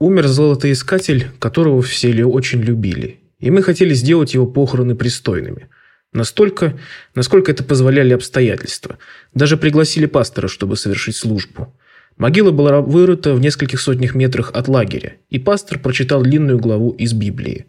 Умер 0.00 0.28
золотоискатель, 0.28 1.26
которого 1.38 1.82
в 1.82 1.94
селе 1.94 2.24
очень 2.24 2.62
любили. 2.62 3.20
И 3.38 3.50
мы 3.50 3.62
хотели 3.62 3.92
сделать 3.92 4.32
его 4.32 4.46
похороны 4.46 4.94
пристойными. 4.94 5.68
Настолько, 6.14 6.78
насколько 7.14 7.52
это 7.52 7.62
позволяли 7.64 8.14
обстоятельства. 8.14 8.96
Даже 9.34 9.58
пригласили 9.58 10.06
пастора, 10.06 10.48
чтобы 10.48 10.78
совершить 10.78 11.16
службу. 11.16 11.76
Могила 12.16 12.50
была 12.50 12.80
вырыта 12.80 13.34
в 13.34 13.40
нескольких 13.40 13.78
сотнях 13.78 14.14
метрах 14.14 14.52
от 14.54 14.68
лагеря, 14.68 15.16
и 15.28 15.38
пастор 15.38 15.78
прочитал 15.78 16.22
длинную 16.22 16.58
главу 16.58 16.92
из 16.92 17.12
Библии. 17.12 17.66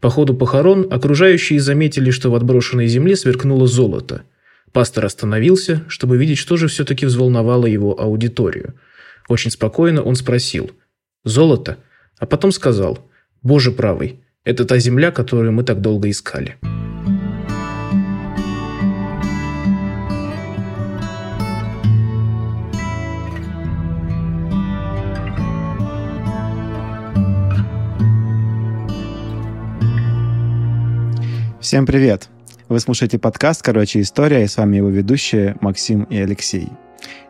По 0.00 0.10
ходу 0.10 0.34
похорон 0.34 0.86
окружающие 0.90 1.60
заметили, 1.60 2.10
что 2.10 2.30
в 2.30 2.34
отброшенной 2.34 2.88
земле 2.88 3.16
сверкнуло 3.16 3.66
золото. 3.66 4.24
Пастор 4.72 5.06
остановился, 5.06 5.82
чтобы 5.88 6.18
видеть, 6.18 6.38
что 6.38 6.58
же 6.58 6.68
все-таки 6.68 7.06
взволновало 7.06 7.64
его 7.64 7.98
аудиторию. 7.98 8.74
Очень 9.28 9.50
спокойно 9.50 10.02
он 10.02 10.14
спросил 10.14 10.70
«Золото?» 11.24 11.76
А 12.18 12.26
потом 12.26 12.52
сказал 12.52 12.98
«Боже 13.42 13.72
правый, 13.72 14.20
это 14.44 14.64
та 14.64 14.78
земля, 14.78 15.10
которую 15.10 15.52
мы 15.52 15.64
так 15.64 15.80
долго 15.80 16.08
искали». 16.08 16.56
Всем 31.60 31.86
привет! 31.86 32.28
Вы 32.68 32.80
слушаете 32.80 33.18
подкаст 33.18 33.62
«Короче, 33.62 34.00
история» 34.00 34.44
и 34.44 34.46
с 34.46 34.56
вами 34.56 34.78
его 34.78 34.88
ведущие 34.88 35.56
Максим 35.60 36.04
и 36.04 36.18
Алексей. 36.18 36.68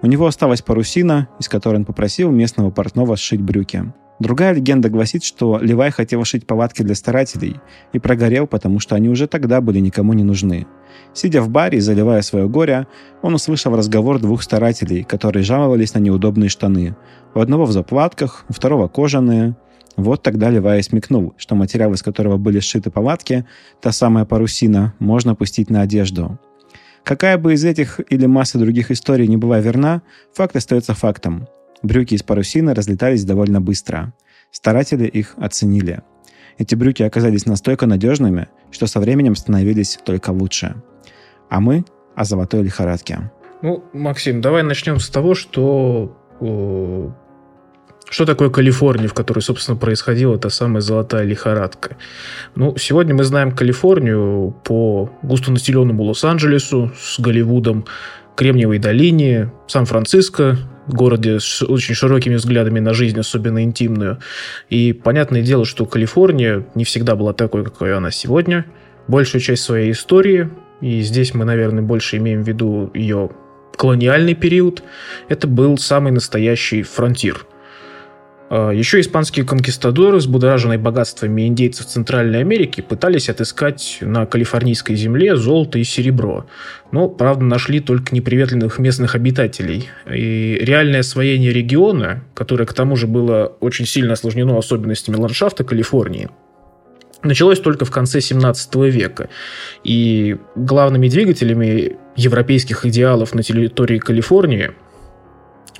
У 0.00 0.06
него 0.06 0.26
осталась 0.26 0.62
парусина, 0.62 1.28
из 1.40 1.48
которой 1.48 1.76
он 1.76 1.84
попросил 1.84 2.30
местного 2.30 2.70
портного 2.70 3.16
сшить 3.16 3.42
брюки. 3.42 3.92
Другая 4.20 4.52
легенда 4.52 4.88
гласит, 4.88 5.22
что 5.22 5.58
Левай 5.58 5.90
хотел 5.90 6.24
шить 6.24 6.46
палатки 6.46 6.82
для 6.82 6.96
старателей 6.96 7.60
и 7.92 7.98
прогорел, 8.00 8.46
потому 8.48 8.80
что 8.80 8.96
они 8.96 9.08
уже 9.08 9.28
тогда 9.28 9.60
были 9.60 9.78
никому 9.78 10.12
не 10.12 10.24
нужны. 10.24 10.66
Сидя 11.14 11.40
в 11.40 11.48
баре 11.48 11.78
и 11.78 11.80
заливая 11.80 12.22
свое 12.22 12.48
горе, 12.48 12.86
он 13.22 13.34
услышал 13.34 13.76
разговор 13.76 14.20
двух 14.20 14.42
старателей, 14.42 15.04
которые 15.04 15.44
жаловались 15.44 15.94
на 15.94 16.00
неудобные 16.00 16.48
штаны. 16.48 16.96
У 17.34 17.40
одного 17.40 17.64
в 17.64 17.72
заплатках, 17.72 18.44
у 18.48 18.52
второго 18.52 18.88
кожаные. 18.88 19.56
Вот 19.96 20.22
тогда 20.22 20.50
Левай 20.50 20.82
смекнул, 20.82 21.34
что 21.36 21.54
материал, 21.54 21.92
из 21.92 22.02
которого 22.02 22.36
были 22.36 22.60
сшиты 22.60 22.90
палатки, 22.90 23.46
та 23.80 23.92
самая 23.92 24.24
парусина, 24.24 24.94
можно 24.98 25.34
пустить 25.34 25.70
на 25.70 25.82
одежду. 25.82 26.38
Какая 27.08 27.38
бы 27.38 27.54
из 27.54 27.64
этих 27.64 28.00
или 28.10 28.26
массы 28.26 28.58
других 28.58 28.90
историй 28.90 29.26
не 29.28 29.38
была 29.38 29.60
верна, 29.60 30.02
факт 30.34 30.54
остается 30.56 30.92
фактом. 30.92 31.48
Брюки 31.82 32.12
из 32.12 32.22
парусины 32.22 32.74
разлетались 32.74 33.24
довольно 33.24 33.62
быстро. 33.62 34.12
Старатели 34.50 35.06
их 35.06 35.32
оценили. 35.38 36.02
Эти 36.58 36.74
брюки 36.74 37.02
оказались 37.02 37.46
настолько 37.46 37.86
надежными, 37.86 38.48
что 38.70 38.86
со 38.86 39.00
временем 39.00 39.36
становились 39.36 39.98
только 40.04 40.32
лучше. 40.32 40.82
А 41.48 41.60
мы 41.60 41.86
о 42.14 42.24
золотой 42.24 42.62
лихорадке. 42.62 43.30
Ну, 43.62 43.82
Максим, 43.94 44.42
давай 44.42 44.62
начнем 44.62 44.98
с 44.98 45.08
того, 45.08 45.34
что 45.34 46.14
что 48.10 48.24
такое 48.24 48.48
Калифорния, 48.48 49.08
в 49.08 49.14
которой, 49.14 49.40
собственно, 49.40 49.76
происходила 49.76 50.34
эта 50.34 50.48
самая 50.48 50.80
золотая 50.80 51.24
лихорадка? 51.24 51.96
Ну, 52.54 52.76
сегодня 52.78 53.14
мы 53.14 53.24
знаем 53.24 53.52
Калифорнию 53.52 54.54
по 54.64 55.10
густонаселенному 55.22 56.02
Лос-Анджелесу 56.04 56.90
с 56.98 57.20
Голливудом, 57.20 57.84
Кремниевой 58.34 58.78
долине, 58.78 59.52
Сан-Франциско, 59.66 60.56
городе 60.86 61.38
с 61.38 61.62
очень 61.62 61.94
широкими 61.94 62.36
взглядами 62.36 62.80
на 62.80 62.94
жизнь, 62.94 63.18
особенно 63.20 63.62
интимную. 63.62 64.20
И 64.70 64.92
понятное 64.92 65.42
дело, 65.42 65.66
что 65.66 65.84
Калифорния 65.84 66.64
не 66.74 66.84
всегда 66.84 67.14
была 67.14 67.34
такой, 67.34 67.64
какой 67.64 67.94
она 67.94 68.10
сегодня. 68.10 68.64
Большую 69.06 69.42
часть 69.42 69.64
своей 69.64 69.92
истории, 69.92 70.48
и 70.80 71.00
здесь 71.02 71.34
мы, 71.34 71.44
наверное, 71.44 71.82
больше 71.82 72.16
имеем 72.16 72.42
в 72.42 72.48
виду 72.48 72.90
ее 72.94 73.30
колониальный 73.76 74.34
период, 74.34 74.82
это 75.28 75.46
был 75.46 75.76
самый 75.76 76.10
настоящий 76.12 76.82
фронтир– 76.82 77.44
Еще 78.50 79.00
испанские 79.00 79.44
конкистадоры, 79.44 80.16
взбудораженные 80.16 80.78
богатствами 80.78 81.46
индейцев 81.46 81.84
Центральной 81.84 82.40
Америки, 82.40 82.80
пытались 82.80 83.28
отыскать 83.28 83.98
на 84.00 84.24
калифорнийской 84.24 84.96
земле 84.96 85.36
золото 85.36 85.78
и 85.78 85.84
серебро. 85.84 86.46
Но, 86.90 87.08
правда, 87.08 87.44
нашли 87.44 87.80
только 87.80 88.14
неприветливых 88.14 88.78
местных 88.78 89.14
обитателей. 89.14 89.90
И 90.10 90.58
реальное 90.62 91.00
освоение 91.00 91.52
региона, 91.52 92.24
которое 92.32 92.64
к 92.64 92.72
тому 92.72 92.96
же 92.96 93.06
было 93.06 93.52
очень 93.60 93.84
сильно 93.84 94.14
осложнено 94.14 94.56
особенностями 94.56 95.16
ландшафта 95.16 95.62
Калифорнии, 95.62 96.30
началось 97.22 97.60
только 97.60 97.84
в 97.84 97.90
конце 97.90 98.22
17 98.22 98.74
века. 98.76 99.28
И 99.84 100.38
главными 100.54 101.10
двигателями 101.10 101.98
европейских 102.16 102.86
идеалов 102.86 103.34
на 103.34 103.42
территории 103.42 103.98
Калифорнии– 103.98 104.70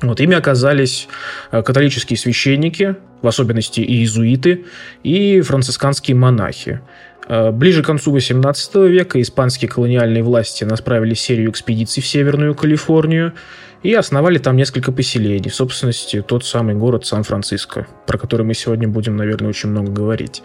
вот, 0.00 0.20
ими 0.20 0.36
оказались 0.36 1.08
э, 1.50 1.62
католические 1.62 2.16
священники, 2.16 2.96
в 3.20 3.26
особенности 3.26 3.80
иезуиты, 3.80 4.64
и 5.02 5.40
францисканские 5.40 6.16
монахи. 6.16 6.80
Э, 7.28 7.50
ближе 7.50 7.82
к 7.82 7.86
концу 7.86 8.16
XVIII 8.16 8.88
века 8.88 9.20
испанские 9.20 9.68
колониальные 9.68 10.22
власти 10.22 10.64
направили 10.64 11.14
серию 11.14 11.50
экспедиций 11.50 12.02
в 12.02 12.06
Северную 12.06 12.54
Калифорнию 12.54 13.34
и 13.82 13.92
основали 13.94 14.38
там 14.38 14.56
несколько 14.56 14.90
поселений. 14.92 15.50
В 15.50 15.54
собственности, 15.54 16.22
тот 16.22 16.44
самый 16.44 16.74
город 16.74 17.06
Сан-Франциско, 17.06 17.86
про 18.06 18.18
который 18.18 18.44
мы 18.44 18.54
сегодня 18.54 18.88
будем, 18.88 19.16
наверное, 19.16 19.50
очень 19.50 19.68
много 19.68 19.90
говорить. 19.90 20.42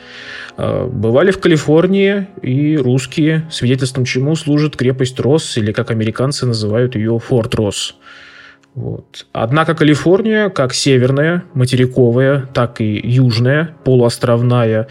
Э, 0.57 0.85
бывали 0.85 1.31
в 1.31 1.39
Калифорнии 1.39 2.27
и 2.41 2.77
русские, 2.77 3.47
свидетельством 3.51 4.05
чему 4.05 4.35
служит 4.35 4.75
крепость 4.75 5.19
Росс, 5.19 5.57
или, 5.57 5.71
как 5.71 5.91
американцы 5.91 6.45
называют 6.45 6.95
ее, 6.95 7.17
Форт 7.19 7.55
Росс. 7.55 7.95
Вот. 8.75 9.27
Однако 9.33 9.75
Калифорния, 9.75 10.49
как 10.49 10.73
северная, 10.73 11.43
материковая, 11.53 12.47
так 12.53 12.81
и 12.81 12.99
южная, 13.03 13.75
полуостровная, 13.83 14.87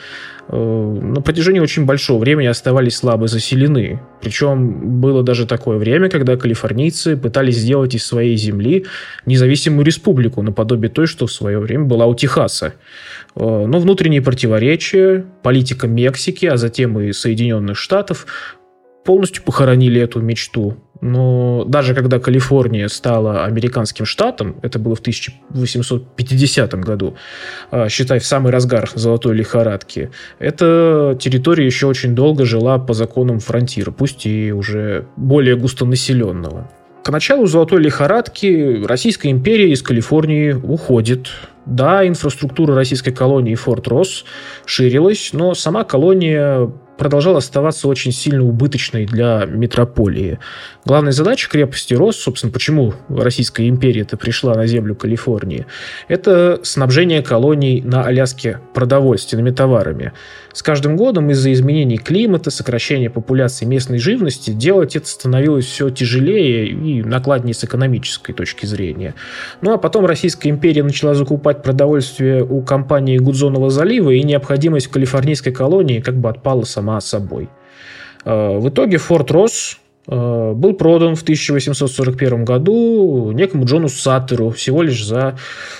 э, 0.48 0.98
на 1.02 1.20
протяжении 1.20 1.58
очень 1.58 1.84
большого 1.84 2.20
времени 2.20 2.46
оставались 2.46 2.96
слабо 2.96 3.26
заселены. 3.26 4.00
Причем 4.20 5.00
было 5.00 5.24
даже 5.24 5.46
такое 5.46 5.78
время, 5.78 6.08
когда 6.10 6.36
калифорнийцы 6.36 7.16
пытались 7.16 7.56
сделать 7.56 7.96
из 7.96 8.06
своей 8.06 8.36
земли 8.36 8.86
независимую 9.26 9.84
республику, 9.84 10.42
наподобие 10.42 10.88
той, 10.88 11.08
что 11.08 11.26
в 11.26 11.32
свое 11.32 11.58
время 11.58 11.84
была 11.84 12.06
у 12.06 12.14
Техаса. 12.14 12.74
Э, 13.34 13.66
но 13.66 13.80
внутренние 13.80 14.22
противоречия, 14.22 15.24
политика 15.42 15.88
Мексики, 15.88 16.46
а 16.46 16.56
затем 16.56 17.00
и 17.00 17.10
Соединенных 17.10 17.76
Штатов 17.76 18.26
полностью 19.04 19.42
похоронили 19.42 20.00
эту 20.00 20.20
мечту. 20.20 20.76
Но 21.02 21.64
даже 21.66 21.96
когда 21.96 22.20
Калифорния 22.20 22.86
стала 22.86 23.44
американским 23.44 24.06
штатом, 24.06 24.54
это 24.62 24.78
было 24.78 24.94
в 24.94 25.00
1850 25.00 26.74
году, 26.74 27.16
а, 27.72 27.88
считай, 27.88 28.20
в 28.20 28.24
самый 28.24 28.52
разгар 28.52 28.88
золотой 28.94 29.34
лихорадки, 29.34 30.10
эта 30.38 31.18
территория 31.20 31.66
еще 31.66 31.88
очень 31.88 32.14
долго 32.14 32.44
жила 32.44 32.78
по 32.78 32.94
законам 32.94 33.40
фронтира, 33.40 33.90
пусть 33.90 34.26
и 34.26 34.52
уже 34.52 35.06
более 35.16 35.56
густонаселенного. 35.56 36.70
К 37.02 37.08
началу 37.10 37.46
золотой 37.46 37.80
лихорадки 37.80 38.84
Российская 38.84 39.30
империя 39.30 39.72
из 39.72 39.82
Калифорнии 39.82 40.52
уходит. 40.52 41.30
Да, 41.66 42.06
инфраструктура 42.06 42.76
российской 42.76 43.10
колонии 43.10 43.56
Форт 43.56 43.88
Росс 43.88 44.24
ширилась, 44.66 45.30
но 45.32 45.54
сама 45.54 45.82
колония 45.82 46.70
продолжал 47.02 47.36
оставаться 47.36 47.88
очень 47.88 48.12
сильно 48.12 48.44
убыточной 48.44 49.06
для 49.06 49.44
метрополии. 49.44 50.38
Главная 50.84 51.10
задача 51.10 51.50
крепости 51.50 51.94
Рос, 51.94 52.16
собственно, 52.16 52.52
почему 52.52 52.94
Российская 53.08 53.68
империя-то 53.68 54.16
пришла 54.16 54.54
на 54.54 54.68
землю 54.68 54.94
Калифорнии, 54.94 55.66
это 56.06 56.60
снабжение 56.62 57.20
колоний 57.20 57.82
на 57.82 58.04
Аляске 58.04 58.60
продовольственными 58.72 59.50
товарами. 59.50 60.12
С 60.52 60.62
каждым 60.62 60.96
годом 60.96 61.30
из-за 61.30 61.52
изменений 61.52 61.96
климата, 61.96 62.50
сокращения 62.50 63.10
популяции 63.10 63.64
местной 63.64 63.98
живности, 63.98 64.50
делать 64.50 64.94
это 64.94 65.08
становилось 65.08 65.64
все 65.64 65.90
тяжелее 65.90 66.68
и 66.68 67.02
накладнее 67.02 67.54
с 67.54 67.64
экономической 67.64 68.32
точки 68.32 68.66
зрения. 68.66 69.14
Ну 69.60 69.72
а 69.72 69.78
потом 69.78 70.04
Российская 70.04 70.50
империя 70.50 70.84
начала 70.84 71.14
закупать 71.14 71.64
продовольствие 71.64 72.44
у 72.44 72.60
компании 72.60 73.18
Гудзонова 73.18 73.70
залива, 73.70 74.10
и 74.10 74.22
необходимость 74.22 74.86
в 74.86 74.90
калифорнийской 74.90 75.52
колонии 75.52 76.00
как 76.00 76.16
бы 76.16 76.28
отпала 76.28 76.62
сама 76.62 76.91
собой. 77.00 77.48
Э, 78.24 78.58
в 78.58 78.68
итоге 78.68 78.98
Форт 78.98 79.30
Росс 79.30 79.78
э, 80.06 80.52
был 80.54 80.74
продан 80.74 81.14
в 81.16 81.22
1841 81.22 82.44
году 82.44 83.32
некому 83.32 83.64
Джону 83.64 83.88
Саттеру 83.88 84.50
всего 84.50 84.82
лишь 84.82 85.04
за 85.04 85.36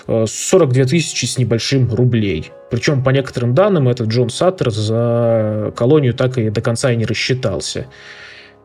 42 0.06 0.82
э, 0.82 0.86
тысячи 0.86 1.26
с 1.26 1.38
небольшим 1.38 1.92
рублей. 1.92 2.50
Причем, 2.70 3.02
по 3.02 3.10
некоторым 3.10 3.54
данным, 3.54 3.88
этот 3.88 4.08
Джон 4.08 4.30
Саттер 4.30 4.70
за 4.70 5.72
колонию 5.76 6.14
так 6.14 6.38
и 6.38 6.50
до 6.50 6.60
конца 6.60 6.90
и 6.92 6.96
не 6.96 7.04
рассчитался. 7.04 7.86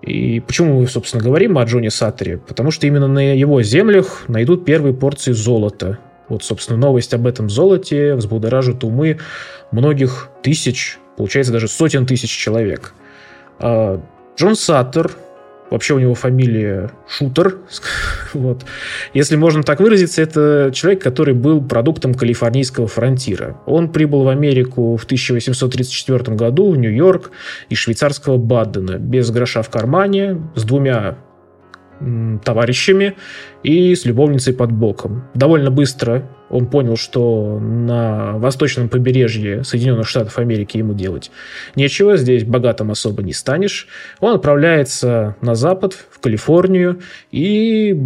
И 0.02 0.40
почему 0.40 0.82
мы, 0.82 0.88
собственно, 0.88 1.24
говорим 1.24 1.58
о 1.58 1.64
Джоне 1.64 1.90
Саттере? 1.90 2.38
Потому 2.38 2.72
что 2.72 2.88
именно 2.88 3.08
на 3.08 3.36
его 3.36 3.62
землях 3.64 4.26
найдут 4.28 4.64
первые 4.64 4.94
порции 4.94 5.32
золота. 5.32 5.98
Вот, 6.30 6.44
собственно, 6.44 6.78
новость 6.78 7.14
об 7.14 7.26
этом 7.26 7.50
золоте 7.50 8.14
взбудоражит 8.16 8.84
умы 8.84 9.18
многих 9.72 10.30
тысяч 10.44 11.00
Получается 11.18 11.52
даже 11.52 11.68
сотен 11.68 12.06
тысяч 12.06 12.30
человек. 12.30 12.94
А, 13.60 14.02
Джон 14.38 14.56
Саттер, 14.56 15.12
вообще 15.72 15.96
у 15.96 16.00
него 16.00 16.14
фамилия 16.14 16.92
Шутер, 17.10 17.58
вот. 18.34 18.64
Если 19.14 19.36
можно 19.36 19.64
так 19.64 19.80
выразиться, 19.80 20.22
это 20.22 20.72
человек, 20.74 21.02
который 21.02 21.34
был 21.34 21.62
продуктом 21.62 22.14
калифорнийского 22.14 22.88
фронтира. 22.88 23.58
Он 23.66 23.92
прибыл 23.92 24.24
в 24.24 24.30
Америку 24.30 24.96
в 24.96 25.04
1834 25.06 26.36
году 26.36 26.72
в 26.72 26.78
Нью-Йорк 26.78 27.32
из 27.70 27.80
швейцарского 27.80 28.38
Баддена, 28.38 28.98
без 28.98 29.30
гроша 29.32 29.64
в 29.64 29.70
кармане, 29.70 30.42
с 30.56 30.64
двумя 30.64 31.18
товарищами 32.44 33.16
и 33.64 33.96
с 33.96 34.06
любовницей 34.06 34.54
под 34.54 34.72
боком. 34.72 35.24
Довольно 35.34 35.72
быстро 35.72 36.30
он 36.50 36.68
понял, 36.68 36.96
что 36.96 37.60
на 37.60 38.38
восточном 38.38 38.90
побережье 38.90 39.64
Соединенных 39.64 40.08
Штатов 40.08 40.38
Америки 40.40 40.78
ему 40.78 40.94
делать 40.94 41.32
нечего, 41.76 42.18
здесь 42.18 42.44
богатым 42.44 42.92
особо 42.92 43.24
не 43.24 43.34
станешь. 43.34 43.88
Он 44.20 44.36
отправляется 44.36 45.36
на 45.42 45.56
запад, 45.56 45.94
в 46.10 46.20
Калифорнию, 46.20 47.02
и 47.32 48.00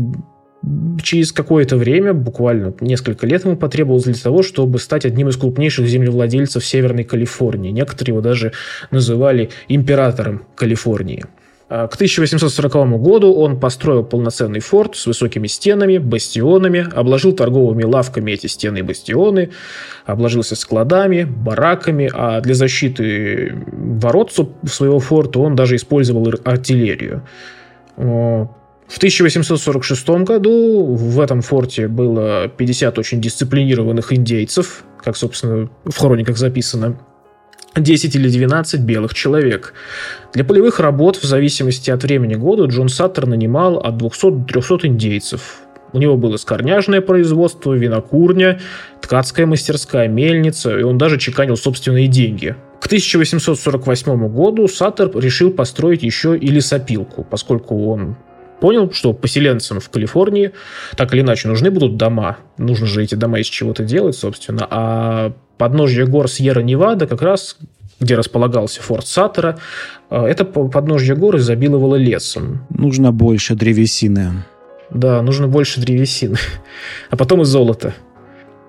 через 1.01 1.31
какое-то 1.31 1.75
время, 1.75 2.13
буквально 2.13 2.73
несколько 2.81 3.25
лет 3.25 3.45
ему 3.45 3.57
потребовалось 3.57 4.03
для 4.03 4.13
того, 4.13 4.43
чтобы 4.43 4.79
стать 4.79 5.05
одним 5.05 5.29
из 5.29 5.37
крупнейших 5.37 5.87
землевладельцев 5.87 6.65
Северной 6.65 7.03
Калифорнии. 7.03 7.71
Некоторые 7.71 8.13
его 8.13 8.21
даже 8.21 8.53
называли 8.91 9.49
императором 9.67 10.43
Калифорнии. 10.55 11.25
А, 11.73 11.87
к 11.87 11.95
1840 11.95 13.01
году 13.01 13.33
он 13.33 13.57
построил 13.57 14.03
полноценный 14.03 14.59
форт 14.59 14.97
с 14.97 15.05
высокими 15.05 15.47
стенами, 15.47 15.99
бастионами, 15.99 16.85
обложил 16.93 17.31
торговыми 17.31 17.83
лавками 17.83 18.31
эти 18.33 18.47
стены 18.47 18.79
и 18.79 18.81
бастионы, 18.81 19.51
обложился 20.05 20.57
складами, 20.57 21.23
бараками, 21.23 22.11
а 22.13 22.41
для 22.41 22.55
защиты 22.55 23.55
ворот 23.71 24.33
своего 24.65 24.99
форта 24.99 25.39
он 25.39 25.55
даже 25.55 25.77
использовал 25.77 26.27
артиллерию. 26.43 27.23
В 27.95 28.97
1846 28.97 30.09
году 30.25 30.93
в 30.93 31.21
этом 31.21 31.41
форте 31.41 31.87
было 31.87 32.49
50 32.49 32.99
очень 32.99 33.21
дисциплинированных 33.21 34.11
индейцев, 34.11 34.83
как, 35.01 35.15
собственно, 35.15 35.69
в 35.85 35.97
хрониках 35.97 36.37
записано. 36.37 36.97
10 37.75 38.15
или 38.15 38.29
12 38.29 38.81
белых 38.81 39.13
человек. 39.13 39.73
Для 40.33 40.43
полевых 40.43 40.79
работ, 40.79 41.17
в 41.17 41.23
зависимости 41.23 41.89
от 41.89 42.03
времени 42.03 42.35
года, 42.35 42.65
Джон 42.65 42.89
Саттер 42.89 43.27
нанимал 43.27 43.77
от 43.77 43.97
200 43.97 44.31
до 44.31 44.45
300 44.61 44.87
индейцев. 44.87 45.61
У 45.93 45.97
него 45.97 46.15
было 46.15 46.37
скорняжное 46.37 47.01
производство, 47.01 47.73
винокурня, 47.73 48.59
ткацкая 49.01 49.45
мастерская, 49.45 50.07
мельница, 50.07 50.77
и 50.77 50.83
он 50.83 50.97
даже 50.97 51.17
чеканил 51.17 51.57
собственные 51.57 52.07
деньги. 52.07 52.55
К 52.79 52.85
1848 52.85 54.27
году 54.29 54.67
Саттер 54.67 55.11
решил 55.15 55.51
построить 55.51 56.03
еще 56.03 56.37
и 56.37 56.47
лесопилку, 56.47 57.25
поскольку 57.29 57.89
он 57.89 58.15
понял, 58.61 58.91
что 58.91 59.13
поселенцам 59.13 59.79
в 59.79 59.89
Калифорнии 59.89 60.51
так 60.95 61.13
или 61.13 61.21
иначе 61.21 61.47
нужны 61.47 61.71
будут 61.71 61.97
дома. 61.97 62.37
Нужно 62.57 62.87
же 62.87 63.03
эти 63.03 63.15
дома 63.15 63.39
из 63.39 63.47
чего-то 63.47 63.83
делать, 63.83 64.15
собственно. 64.15 64.65
А 64.69 65.33
подножье 65.61 66.07
гор 66.07 66.27
Сьерра-Невада 66.27 67.05
как 67.05 67.21
раз 67.21 67.55
где 67.99 68.15
располагался 68.15 68.81
форт 68.81 69.05
Саттера, 69.05 69.59
э, 70.09 70.25
это 70.25 70.43
подножье 70.43 71.15
гор 71.15 71.37
изобиловало 71.37 71.97
лесом. 71.97 72.65
Нужно 72.69 73.11
больше 73.11 73.53
древесины. 73.53 74.43
Да, 74.89 75.21
нужно 75.21 75.47
больше 75.47 75.79
древесины. 75.79 76.37
А 77.11 77.15
потом 77.15 77.43
и 77.43 77.45
золота. 77.45 77.93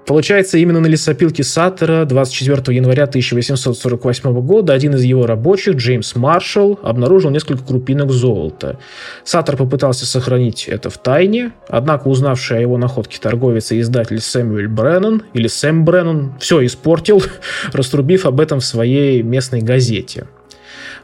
Получается, 0.07 0.59
именно 0.59 0.81
на 0.81 0.87
лесопилке 0.87 1.45
Саттера 1.45 2.05
24 2.05 2.77
января 2.77 3.05
1848 3.05 4.41
года 4.41 4.73
один 4.73 4.95
из 4.95 5.05
его 5.05 5.27
рабочих, 5.27 5.77
Джеймс 5.77 6.17
Маршалл, 6.17 6.79
обнаружил 6.83 7.31
несколько 7.31 7.65
крупинок 7.65 8.11
золота. 8.11 8.79
Саттер 9.25 9.57
попытался 9.57 10.05
сохранить 10.05 10.67
это 10.69 10.91
в 10.91 10.99
тайне, 10.99 11.53
однако 11.69 12.09
узнавший 12.09 12.59
о 12.59 12.61
его 12.61 12.79
находке 12.79 13.19
торговец 13.21 13.71
и 13.71 13.81
издатель 13.81 14.21
Сэмюэль 14.21 14.69
Бреннан, 14.69 15.23
или 15.35 15.47
Сэм 15.47 15.85
Бреннан, 15.85 16.35
все 16.41 16.65
испортил, 16.67 17.23
раструбив 17.73 18.27
об 18.27 18.41
этом 18.41 18.59
в 18.61 18.65
своей 18.65 19.23
местной 19.23 19.61
газете 19.61 20.27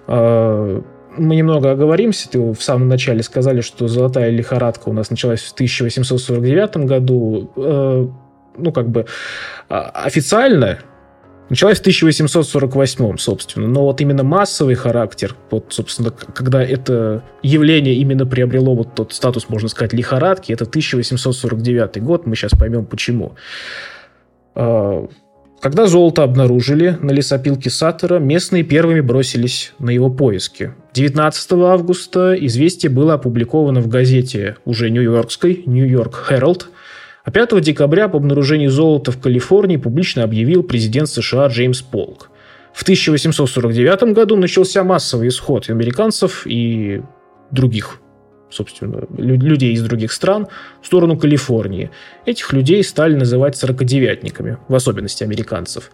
а, 0.06 0.82
мы 1.16 1.36
немного 1.36 1.70
оговоримся. 1.70 2.28
Ты 2.30 2.40
в 2.40 2.60
самом 2.60 2.88
начале 2.88 3.22
сказали, 3.22 3.60
что 3.60 3.88
золотая 3.88 4.30
лихорадка 4.30 4.88
у 4.88 4.92
нас 4.92 5.10
началась 5.10 5.42
в 5.42 5.52
1849 5.52 6.76
году. 6.78 7.50
Ну, 8.58 8.72
как 8.72 8.88
бы 8.88 9.06
а, 9.68 9.90
официально 10.04 10.78
началась 11.48 11.78
в 11.78 11.80
1848, 11.80 13.16
собственно. 13.18 13.68
Но 13.68 13.84
вот 13.84 14.00
именно 14.00 14.22
массовый 14.22 14.74
характер, 14.74 15.34
вот, 15.50 15.66
собственно, 15.70 16.10
когда 16.10 16.62
это 16.62 17.22
явление 17.42 17.94
именно 17.94 18.26
приобрело 18.26 18.74
вот 18.74 18.94
тот 18.94 19.12
статус, 19.12 19.48
можно 19.48 19.68
сказать, 19.68 19.92
лихорадки, 19.92 20.52
это 20.52 20.64
1849 20.64 22.02
год, 22.02 22.26
мы 22.26 22.36
сейчас 22.36 22.52
поймем 22.52 22.84
почему. 22.84 23.34
А, 24.54 25.08
когда 25.60 25.86
золото 25.86 26.22
обнаружили 26.22 26.96
на 27.00 27.10
лесопилке 27.10 27.68
Саттера, 27.68 28.20
местные 28.20 28.62
первыми 28.62 29.00
бросились 29.00 29.72
на 29.80 29.90
его 29.90 30.08
поиски. 30.08 30.74
19 30.94 31.52
августа 31.52 32.34
известие 32.34 32.90
было 32.90 33.14
опубликовано 33.14 33.80
в 33.80 33.88
газете 33.88 34.56
уже 34.64 34.90
нью-йоркской 34.90 35.64
«Нью-Йорк 35.66 36.26
Herald», 36.30 36.66
а 37.28 37.30
5 37.30 37.60
декабря 37.60 38.06
об 38.06 38.16
обнаружении 38.16 38.68
золота 38.68 39.12
в 39.12 39.20
Калифорнии 39.20 39.76
публично 39.76 40.24
объявил 40.24 40.62
президент 40.62 41.10
США 41.10 41.48
Джеймс 41.48 41.82
Полк. 41.82 42.30
В 42.72 42.80
1849 42.80 44.14
году 44.14 44.36
начался 44.36 44.82
массовый 44.82 45.28
исход 45.28 45.68
американцев 45.68 46.46
и 46.46 47.02
других 47.50 48.00
собственно, 48.48 49.06
людей 49.18 49.74
из 49.74 49.82
других 49.82 50.10
стран 50.10 50.46
в 50.80 50.86
сторону 50.86 51.18
Калифорнии. 51.18 51.90
Этих 52.24 52.54
людей 52.54 52.82
стали 52.82 53.14
называть 53.14 53.58
сорокодевятниками, 53.58 54.56
в 54.66 54.74
особенности 54.74 55.22
американцев. 55.22 55.90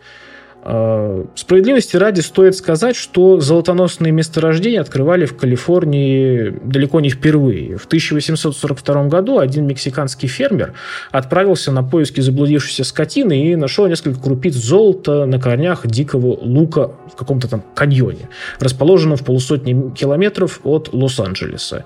А, 0.67 1.27
справедливости 1.35 1.95
ради 1.97 2.21
стоит 2.21 2.57
сказать, 2.57 2.97
что 2.97 3.39
золотоносные 3.39 4.13
месторождения 4.13 4.81
открывали 4.81 5.27
в 5.27 5.37
Калифорнии 5.37 6.59
далеко 6.65 7.01
не 7.01 7.11
впервые. 7.11 7.77
В 7.77 7.85
1842 7.85 9.09
году 9.09 9.39
один 9.39 9.67
мексиканский 9.67 10.27
фермер 10.27 10.73
отправился 11.11 11.71
на 11.71 11.83
поиски 11.83 12.23
заблудившейся 12.23 12.85
скотины 12.85 13.51
и 13.51 13.57
нашел 13.57 13.87
несколько 13.87 14.19
крупиц 14.19 14.55
золота 14.55 15.27
на 15.27 15.39
корнях 15.39 15.87
дикого 15.87 16.39
лука 16.41 16.93
в 17.13 17.15
каком-то 17.15 17.47
там 17.47 17.63
каньоне, 17.75 18.31
расположенном 18.59 19.19
в 19.19 19.25
полусотни 19.25 19.93
километров 19.95 20.61
от 20.65 20.89
Лос-Анджелеса. 20.95 21.85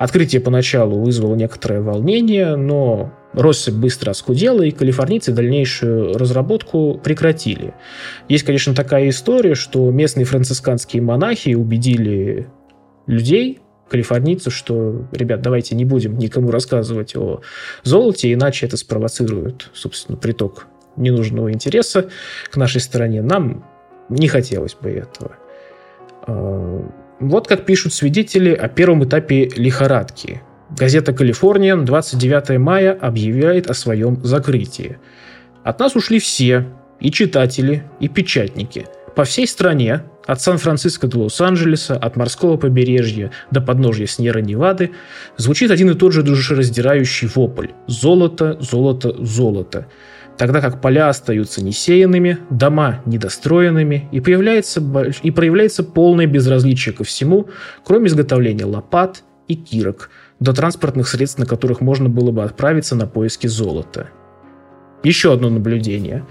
Открытие 0.00 0.40
поначалу 0.40 0.98
вызвало 0.98 1.34
некоторое 1.34 1.82
волнение, 1.82 2.56
но 2.56 3.12
россыпь 3.34 3.74
быстро 3.74 4.12
оскудела, 4.12 4.62
и 4.62 4.70
калифорнийцы 4.70 5.30
дальнейшую 5.30 6.14
разработку 6.16 6.98
прекратили. 7.04 7.74
Есть, 8.26 8.44
конечно, 8.44 8.74
такая 8.74 9.10
история, 9.10 9.54
что 9.54 9.90
местные 9.90 10.24
францисканские 10.24 11.02
монахи 11.02 11.52
убедили 11.52 12.48
людей, 13.06 13.60
калифорнийцев, 13.90 14.54
что, 14.54 15.06
ребят, 15.12 15.42
давайте 15.42 15.76
не 15.76 15.84
будем 15.84 16.16
никому 16.16 16.50
рассказывать 16.50 17.14
о 17.14 17.42
золоте, 17.82 18.32
иначе 18.32 18.64
это 18.64 18.78
спровоцирует, 18.78 19.68
собственно, 19.74 20.16
приток 20.16 20.66
ненужного 20.96 21.52
интереса 21.52 22.08
к 22.50 22.56
нашей 22.56 22.80
стране. 22.80 23.20
Нам 23.20 23.66
не 24.08 24.28
хотелось 24.28 24.74
бы 24.80 24.88
этого. 24.88 25.36
Вот 27.20 27.46
как 27.46 27.66
пишут 27.66 27.92
свидетели 27.92 28.50
о 28.50 28.66
первом 28.68 29.04
этапе 29.04 29.50
лихорадки. 29.54 30.40
Газета 30.70 31.12
«Калифорния» 31.12 31.76
29 31.76 32.58
мая 32.58 32.96
объявляет 32.98 33.68
о 33.68 33.74
своем 33.74 34.24
закрытии. 34.24 34.96
От 35.62 35.80
нас 35.80 35.94
ушли 35.96 36.18
все, 36.18 36.66
и 36.98 37.10
читатели, 37.10 37.84
и 38.00 38.08
печатники. 38.08 38.86
По 39.14 39.24
всей 39.24 39.46
стране, 39.46 40.04
от 40.26 40.40
Сан-Франциско 40.40 41.08
до 41.08 41.18
Лос-Анджелеса, 41.24 41.94
от 41.94 42.16
морского 42.16 42.56
побережья 42.56 43.30
до 43.50 43.60
подножья 43.60 44.06
Сньерра-Невады, 44.06 44.92
звучит 45.36 45.70
один 45.70 45.90
и 45.90 45.94
тот 45.94 46.14
же 46.14 46.22
душераздирающий 46.22 47.28
вопль 47.28 47.68
«Золото, 47.86 48.56
золото, 48.60 49.14
золото» 49.22 49.88
тогда 50.36 50.60
как 50.60 50.80
поля 50.80 51.08
остаются 51.08 51.62
несеянными, 51.62 52.38
дома 52.50 53.02
недостроенными, 53.06 54.08
и, 54.12 54.20
появляется, 54.20 54.82
и 55.22 55.30
проявляется 55.30 55.84
полное 55.84 56.26
безразличие 56.26 56.94
ко 56.94 57.04
всему, 57.04 57.48
кроме 57.84 58.08
изготовления 58.08 58.64
лопат 58.64 59.22
и 59.48 59.54
кирок, 59.54 60.10
до 60.38 60.52
транспортных 60.52 61.08
средств, 61.08 61.38
на 61.38 61.46
которых 61.46 61.80
можно 61.80 62.08
было 62.08 62.30
бы 62.30 62.42
отправиться 62.44 62.96
на 62.96 63.06
поиски 63.06 63.46
золота. 63.46 64.08
Еще 65.02 65.32
одно 65.32 65.50
наблюдение. 65.50 66.24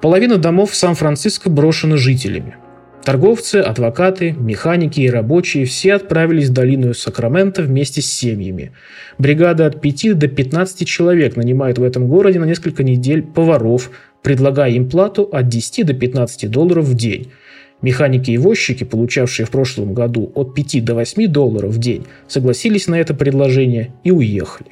Половина 0.00 0.38
домов 0.38 0.70
в 0.70 0.76
Сан-Франциско 0.76 1.50
брошена 1.50 1.96
жителями. 1.96 2.56
Торговцы, 3.04 3.56
адвокаты, 3.56 4.32
механики 4.38 5.00
и 5.00 5.10
рабочие 5.10 5.64
все 5.64 5.94
отправились 5.94 6.50
в 6.50 6.52
долину 6.52 6.94
Сакрамента 6.94 7.62
вместе 7.62 8.00
с 8.00 8.06
семьями. 8.06 8.72
Бригада 9.18 9.66
от 9.66 9.80
5 9.80 10.16
до 10.16 10.28
15 10.28 10.86
человек 10.86 11.34
нанимает 11.34 11.78
в 11.78 11.82
этом 11.82 12.06
городе 12.06 12.38
на 12.38 12.44
несколько 12.44 12.84
недель 12.84 13.22
поваров, 13.22 13.90
предлагая 14.22 14.70
им 14.70 14.88
плату 14.88 15.28
от 15.32 15.48
10 15.48 15.84
до 15.84 15.94
15 15.94 16.48
долларов 16.48 16.84
в 16.84 16.94
день. 16.94 17.32
Механики 17.80 18.30
и 18.30 18.38
возчики, 18.38 18.84
получавшие 18.84 19.46
в 19.46 19.50
прошлом 19.50 19.94
году 19.94 20.30
от 20.36 20.54
5 20.54 20.84
до 20.84 20.94
8 20.94 21.26
долларов 21.26 21.72
в 21.72 21.78
день, 21.78 22.06
согласились 22.28 22.86
на 22.86 23.00
это 23.00 23.14
предложение 23.14 23.92
и 24.04 24.12
уехали. 24.12 24.70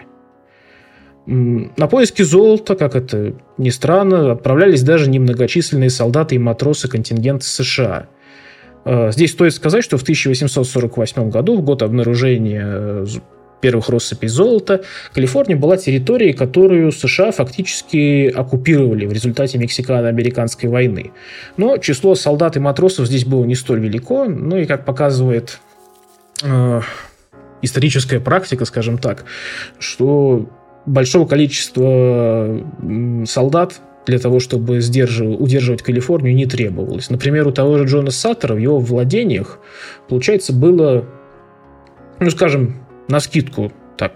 На 1.26 1.88
поиски 1.88 2.22
золота, 2.22 2.76
как 2.76 2.94
это 2.94 3.34
ни 3.58 3.70
странно, 3.70 4.30
отправлялись 4.30 4.82
даже 4.82 5.10
немногочисленные 5.10 5.90
солдаты 5.90 6.36
и 6.36 6.38
матросы 6.38 6.86
контингента 6.86 7.44
США– 7.44 8.06
здесь 8.84 9.32
стоит 9.32 9.54
сказать, 9.54 9.84
что 9.84 9.98
в 9.98 10.02
1848 10.02 11.30
году, 11.30 11.56
в 11.56 11.62
год 11.62 11.82
обнаружения 11.82 12.64
э, 12.66 13.06
первых 13.60 13.88
россыпей 13.88 14.28
золота, 14.28 14.82
Калифорния 15.12 15.56
была 15.56 15.76
территорией, 15.76 16.32
которую 16.32 16.92
США 16.92 17.30
фактически 17.30 18.28
оккупировали 18.28 19.06
в 19.06 19.12
результате 19.12 19.58
Мексикано-американской 19.58 20.68
войны. 20.68 21.12
Но 21.56 21.76
число 21.76 22.14
солдат 22.14 22.56
и 22.56 22.60
матросов 22.60 23.06
здесь 23.06 23.24
было 23.24 23.44
не 23.44 23.54
столь 23.54 23.80
велико, 23.80 24.24
ну 24.24 24.56
и, 24.56 24.64
как 24.64 24.84
показывает 24.84 25.60
э, 26.42 26.80
историческая 27.62 28.20
практика, 28.20 28.64
скажем 28.64 28.98
так, 28.98 29.24
что 29.78 30.48
большого 30.86 31.26
количества 31.26 32.64
солдат 33.26 33.80
для 34.06 34.18
того, 34.18 34.40
чтобы 34.40 34.78
удерживать 34.78 35.82
Калифорнию, 35.82 36.34
не 36.34 36.46
требовалось. 36.46 37.10
Например, 37.10 37.46
у 37.46 37.52
того 37.52 37.78
же 37.78 37.84
Джона 37.84 38.10
Саттера 38.10 38.54
в 38.54 38.58
его 38.58 38.78
владениях, 38.78 39.58
получается, 40.08 40.52
было, 40.52 41.04
ну, 42.18 42.30
скажем, 42.30 42.76
на 43.08 43.20
скидку, 43.20 43.72
так, 43.96 44.14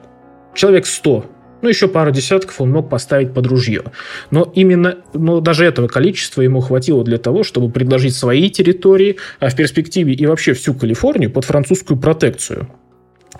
человек 0.55 0.87
100 0.87 1.27
ну, 1.65 1.71
еще 1.71 1.89
пару 1.89 2.11
десятков 2.11 2.61
он 2.61 2.73
мог 2.73 2.91
поставить 2.91 3.33
под 3.33 3.47
ружье. 3.47 3.85
Но 4.31 4.53
именно, 4.55 4.99
но 5.15 5.41
даже 5.41 5.65
этого 5.65 5.89
количества 5.89 6.43
ему 6.43 6.61
хватило 6.61 7.03
для 7.03 7.17
того, 7.17 7.43
чтобы 7.43 7.71
предложить 7.71 8.15
свои 8.15 8.51
территории, 8.51 9.17
а 9.41 9.49
в 9.49 9.57
перспективе 9.57 10.13
и 10.13 10.27
вообще 10.27 10.53
всю 10.53 10.75
Калифорнию 10.75 11.31
под 11.31 11.47
французскую 11.47 11.99
протекцию. 11.99 12.69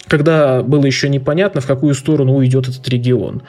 Когда 0.07 0.63
было 0.63 0.87
еще 0.87 1.11
непонятно, 1.11 1.61
в 1.61 1.67
какую 1.67 1.93
сторону 1.93 2.37
уйдет 2.37 2.67
этот 2.67 2.89
регион. 2.89 3.43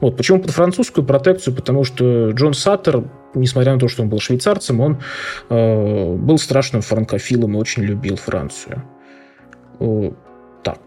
Вот. 0.00 0.16
Почему 0.16 0.40
под 0.40 0.50
французскую 0.50 1.04
протекцию? 1.04 1.54
Потому 1.54 1.84
что 1.84 2.30
Джон 2.30 2.54
Саттер, 2.54 3.04
несмотря 3.34 3.74
на 3.74 3.80
то, 3.80 3.88
что 3.88 4.02
он 4.02 4.08
был 4.08 4.20
швейцарцем, 4.20 4.80
он 4.80 5.00
э, 5.48 6.14
был 6.14 6.38
страшным 6.38 6.82
франкофилом 6.82 7.54
и 7.54 7.58
очень 7.58 7.82
любил 7.82 8.16
Францию. 8.16 8.82
Э, 9.80 10.10
так, 10.62 10.78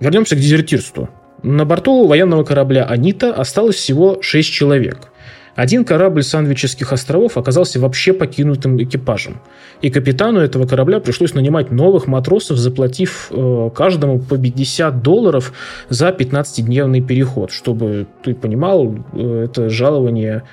вернемся 0.00 0.36
к 0.36 0.38
дезертирству. 0.38 1.08
На 1.42 1.64
борту 1.64 2.06
военного 2.06 2.44
корабля 2.44 2.84
«Анита» 2.84 3.34
осталось 3.34 3.76
всего 3.76 4.22
6 4.22 4.48
человек. 4.50 5.11
Один 5.54 5.84
корабль 5.84 6.22
Сандвических 6.22 6.92
островов 6.92 7.36
оказался 7.36 7.78
вообще 7.78 8.12
покинутым 8.12 8.82
экипажем. 8.82 9.40
И 9.82 9.90
капитану 9.90 10.40
этого 10.40 10.66
корабля 10.66 10.98
пришлось 11.00 11.34
нанимать 11.34 11.70
новых 11.70 12.06
матросов, 12.06 12.56
заплатив 12.56 13.28
э, 13.30 13.70
каждому 13.74 14.18
по 14.18 14.38
50 14.38 15.02
долларов 15.02 15.52
за 15.90 16.08
15-дневный 16.08 17.02
переход. 17.02 17.50
Чтобы 17.50 18.06
ты 18.22 18.34
понимал, 18.34 18.94
э, 19.12 19.44
это 19.44 19.68
жалование 19.68 20.44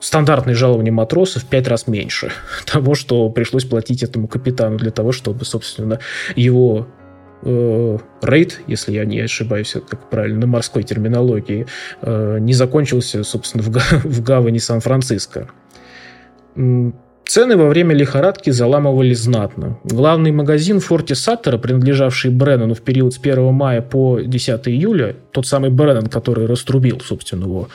стандартное 0.00 0.54
жалование 0.54 0.92
матросов 0.92 1.44
в 1.44 1.46
пять 1.46 1.66
раз 1.66 1.86
меньше 1.86 2.30
того, 2.66 2.94
что 2.94 3.30
пришлось 3.30 3.64
платить 3.64 4.02
этому 4.02 4.28
капитану 4.28 4.76
для 4.76 4.90
того, 4.90 5.12
чтобы, 5.12 5.46
собственно, 5.46 6.00
его 6.36 6.86
рейд, 7.42 8.60
если 8.66 8.92
я 8.92 9.04
не 9.04 9.20
ошибаюсь, 9.20 9.76
как 9.88 10.08
правильно, 10.10 10.40
на 10.40 10.46
морской 10.46 10.82
терминологии, 10.82 11.66
э, 12.00 12.38
не 12.40 12.54
закончился, 12.54 13.22
собственно, 13.24 13.62
в, 13.62 13.68
в 14.04 14.22
гавани 14.22 14.58
Сан-Франциско. 14.58 15.48
Цены 17.26 17.56
во 17.56 17.68
время 17.68 17.94
лихорадки 17.94 18.50
заламывали 18.50 19.14
знатно. 19.14 19.78
Главный 19.82 20.30
магазин 20.30 20.78
в 20.80 20.84
форте 20.84 21.14
Саттера, 21.14 21.56
принадлежавший 21.56 22.30
Бреннану 22.30 22.74
в 22.74 22.82
период 22.82 23.14
с 23.14 23.18
1 23.18 23.52
мая 23.52 23.80
по 23.80 24.20
10 24.20 24.68
июля, 24.68 25.16
тот 25.32 25.46
самый 25.46 25.70
Бреннан, 25.70 26.08
который 26.08 26.46
раструбил, 26.46 27.00
собственно, 27.00 27.44
его, 27.44 27.68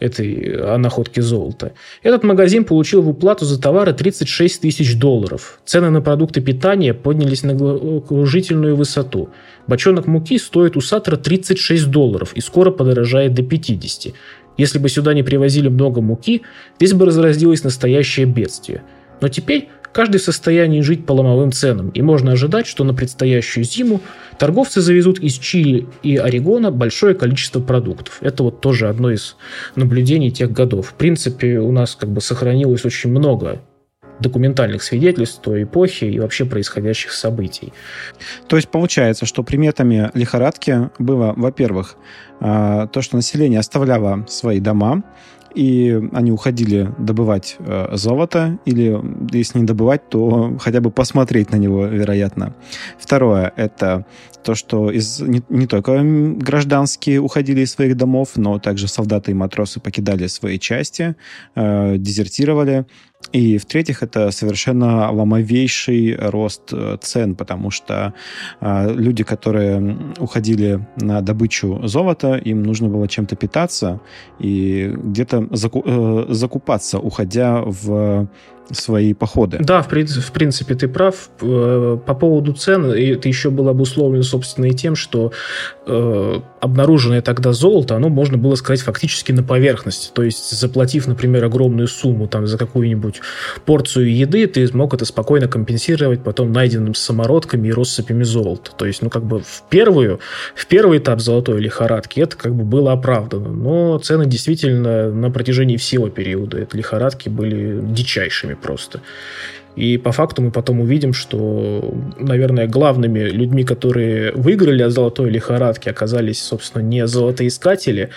этой, 0.00 0.54
о 0.74 0.76
находке 0.76 1.22
золота, 1.22 1.72
этот 2.02 2.24
магазин 2.24 2.64
получил 2.64 3.00
в 3.00 3.08
уплату 3.08 3.46
за 3.46 3.60
товары 3.60 3.94
36 3.94 4.60
тысяч 4.60 4.96
долларов. 4.98 5.60
Цены 5.64 5.88
на 5.88 6.02
продукты 6.02 6.42
питания 6.42 6.92
поднялись 6.92 7.42
на 7.42 7.54
окружительную 7.54 8.76
высоту. 8.76 9.30
Бочонок 9.66 10.08
муки 10.08 10.38
стоит 10.38 10.76
у 10.76 10.80
Саттера 10.82 11.16
36 11.16 11.86
долларов 11.90 12.32
и 12.34 12.40
скоро 12.40 12.70
подорожает 12.70 13.34
до 13.34 13.42
50. 13.42 14.12
Если 14.60 14.78
бы 14.78 14.90
сюда 14.90 15.14
не 15.14 15.22
привозили 15.22 15.68
много 15.68 16.02
муки, 16.02 16.42
здесь 16.76 16.92
бы 16.92 17.06
разразилось 17.06 17.64
настоящее 17.64 18.26
бедствие. 18.26 18.82
Но 19.22 19.28
теперь 19.28 19.70
каждый 19.90 20.18
в 20.18 20.22
состоянии 20.22 20.82
жить 20.82 21.06
по 21.06 21.12
ломовым 21.12 21.50
ценам, 21.50 21.88
и 21.88 22.02
можно 22.02 22.32
ожидать, 22.32 22.66
что 22.66 22.84
на 22.84 22.92
предстоящую 22.92 23.64
зиму 23.64 24.02
торговцы 24.38 24.82
завезут 24.82 25.18
из 25.18 25.38
Чили 25.38 25.86
и 26.02 26.18
Орегона 26.18 26.70
большое 26.70 27.14
количество 27.14 27.60
продуктов. 27.60 28.18
Это 28.20 28.42
вот 28.42 28.60
тоже 28.60 28.90
одно 28.90 29.10
из 29.10 29.36
наблюдений 29.76 30.30
тех 30.30 30.52
годов. 30.52 30.88
В 30.88 30.92
принципе, 30.92 31.58
у 31.58 31.72
нас 31.72 31.96
как 31.98 32.10
бы 32.10 32.20
сохранилось 32.20 32.84
очень 32.84 33.08
много 33.08 33.62
документальных 34.20 34.82
свидетельств 34.82 35.40
той 35.40 35.64
эпохи 35.64 36.04
и 36.04 36.18
вообще 36.18 36.44
происходящих 36.44 37.12
событий. 37.12 37.72
То 38.48 38.56
есть 38.56 38.68
получается, 38.68 39.26
что 39.26 39.42
приметами 39.42 40.10
лихорадки 40.14 40.90
было, 40.98 41.32
во-первых, 41.36 41.96
а, 42.40 42.86
то, 42.86 43.02
что 43.02 43.16
население 43.16 43.60
оставляло 43.60 44.24
свои 44.28 44.60
дома, 44.60 45.02
и 45.54 46.00
они 46.12 46.32
уходили 46.32 46.92
добывать 46.98 47.56
э, 47.58 47.88
золото, 47.94 48.58
или 48.64 49.00
если 49.32 49.58
не 49.58 49.64
добывать, 49.64 50.08
то 50.08 50.56
хотя 50.60 50.80
бы 50.80 50.90
посмотреть 50.90 51.50
на 51.50 51.56
него, 51.56 51.86
вероятно. 51.86 52.54
Второе— 52.98 53.52
это 53.56 54.06
то, 54.44 54.54
что 54.54 54.90
из, 54.90 55.20
не, 55.20 55.42
не 55.48 55.66
только 55.66 56.00
гражданские 56.02 57.20
уходили 57.20 57.60
из 57.60 57.72
своих 57.72 57.96
домов, 57.96 58.30
но 58.36 58.58
также 58.58 58.88
солдаты 58.88 59.32
и 59.32 59.34
матросы 59.34 59.80
покидали 59.80 60.26
свои 60.28 60.58
части, 60.58 61.16
э, 61.54 61.96
дезертировали. 61.98 62.86
И 63.32 63.58
в-третьих, 63.58 64.02
это 64.02 64.30
совершенно 64.32 65.10
ломовейший 65.12 66.16
рост 66.16 66.72
э, 66.72 66.96
цен, 67.00 67.36
потому 67.36 67.70
что 67.70 68.12
э, 68.60 68.92
люди, 68.94 69.22
которые 69.22 69.96
уходили 70.18 70.86
на 70.96 71.20
добычу 71.20 71.80
золота, 71.86 72.34
им 72.36 72.62
нужно 72.62 72.88
было 72.88 73.06
чем-то 73.06 73.36
питаться 73.36 74.00
и 74.40 74.92
где-то 74.96 75.48
заку- 75.52 75.84
э, 75.84 76.32
закупаться, 76.32 76.98
уходя 76.98 77.62
в 77.64 78.28
свои 78.72 79.14
походы. 79.14 79.58
Да, 79.60 79.82
в, 79.82 79.88
в 79.88 80.32
принципе, 80.32 80.74
ты 80.74 80.88
прав. 80.88 81.30
Э, 81.40 81.98
по 82.04 82.14
поводу 82.14 82.52
цен, 82.52 82.86
это 82.86 83.28
еще 83.28 83.50
было 83.50 83.70
обусловлено, 83.70 84.22
собственно, 84.22 84.66
и 84.66 84.72
тем, 84.72 84.96
что 84.96 85.32
э, 85.86 86.40
обнаруженное 86.60 87.22
тогда 87.22 87.52
золото, 87.52 87.96
оно 87.96 88.08
можно 88.08 88.38
было 88.38 88.54
сказать 88.54 88.82
фактически 88.82 89.32
на 89.32 89.42
поверхности. 89.42 90.10
То 90.12 90.22
есть, 90.22 90.50
заплатив, 90.58 91.06
например, 91.06 91.44
огромную 91.44 91.88
сумму 91.88 92.28
там, 92.28 92.46
за 92.46 92.58
какую-нибудь 92.58 93.20
порцию 93.64 94.14
еды, 94.14 94.46
ты 94.46 94.68
мог 94.72 94.94
это 94.94 95.04
спокойно 95.04 95.48
компенсировать 95.48 96.22
потом 96.22 96.52
найденным 96.52 96.94
самородками 96.94 97.68
и 97.68 97.72
россыпями 97.72 98.22
золота. 98.22 98.70
То 98.76 98.86
есть, 98.86 99.02
ну, 99.02 99.10
как 99.10 99.24
бы 99.24 99.40
в 99.40 99.64
первую, 99.70 100.20
в 100.54 100.66
первый 100.66 100.98
этап 100.98 101.20
золотой 101.20 101.60
лихорадки 101.60 102.20
это 102.20 102.36
как 102.36 102.54
бы 102.54 102.64
было 102.64 102.92
оправдано. 102.92 103.50
Но 103.50 103.98
цены 103.98 104.26
действительно 104.26 105.10
на 105.10 105.30
протяжении 105.30 105.76
всего 105.76 106.08
периода 106.08 106.58
этой 106.58 106.76
лихорадки 106.76 107.28
были 107.28 107.80
дичайшими 107.82 108.54
просто. 108.60 109.00
И 109.76 109.98
по 109.98 110.12
факту 110.12 110.42
мы 110.42 110.50
потом 110.50 110.80
увидим, 110.80 111.12
что, 111.12 111.94
наверное, 112.18 112.66
главными 112.66 113.20
людьми, 113.20 113.64
которые 113.64 114.32
выиграли 114.32 114.82
от 114.82 114.92
золотой 114.92 115.30
лихорадки, 115.30 115.88
оказались, 115.88 116.42
собственно, 116.42 116.82
не 116.82 117.06
золотоискатели, 117.06 118.10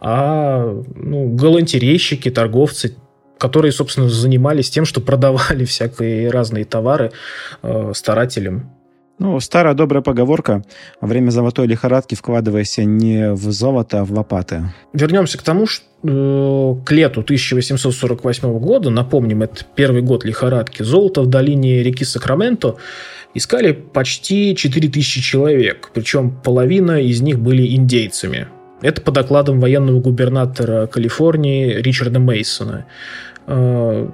а 0.00 0.82
ну, 0.94 1.28
галантерейщики, 1.28 2.30
торговцы, 2.30 2.96
которые, 3.38 3.72
собственно, 3.72 4.08
занимались 4.08 4.70
тем, 4.70 4.84
что 4.84 5.00
продавали 5.00 5.64
всякие 5.64 6.30
разные 6.30 6.64
товары 6.64 7.12
э, 7.62 7.92
старателям. 7.94 8.75
Ну, 9.18 9.40
старая 9.40 9.72
добрая 9.72 10.02
поговорка 10.02 10.62
«Во 11.00 11.08
время 11.08 11.30
золотой 11.30 11.66
лихорадки 11.66 12.14
вкладывайся 12.14 12.84
не 12.84 13.32
в 13.32 13.50
золото, 13.50 14.00
а 14.00 14.04
в 14.04 14.12
лопаты». 14.12 14.64
Вернемся 14.92 15.38
к 15.38 15.42
тому, 15.42 15.66
что 15.66 15.84
э, 16.02 16.84
к 16.84 16.92
лету 16.92 17.22
1848 17.22 18.58
года, 18.58 18.90
напомним, 18.90 19.42
это 19.42 19.64
первый 19.74 20.02
год 20.02 20.26
лихорадки, 20.26 20.82
золото 20.82 21.22
в 21.22 21.28
долине 21.28 21.82
реки 21.82 22.04
Сакраменто 22.04 22.76
искали 23.32 23.72
почти 23.72 24.54
4000 24.54 25.22
человек, 25.22 25.90
причем 25.94 26.30
половина 26.30 27.00
из 27.00 27.22
них 27.22 27.38
были 27.38 27.74
индейцами. 27.74 28.48
Это 28.82 29.00
по 29.00 29.12
докладам 29.12 29.60
военного 29.60 29.98
губернатора 30.00 30.86
Калифорнии 30.86 31.72
Ричарда 31.72 32.18
Мейсона. 32.18 32.84
Э, 33.46 34.10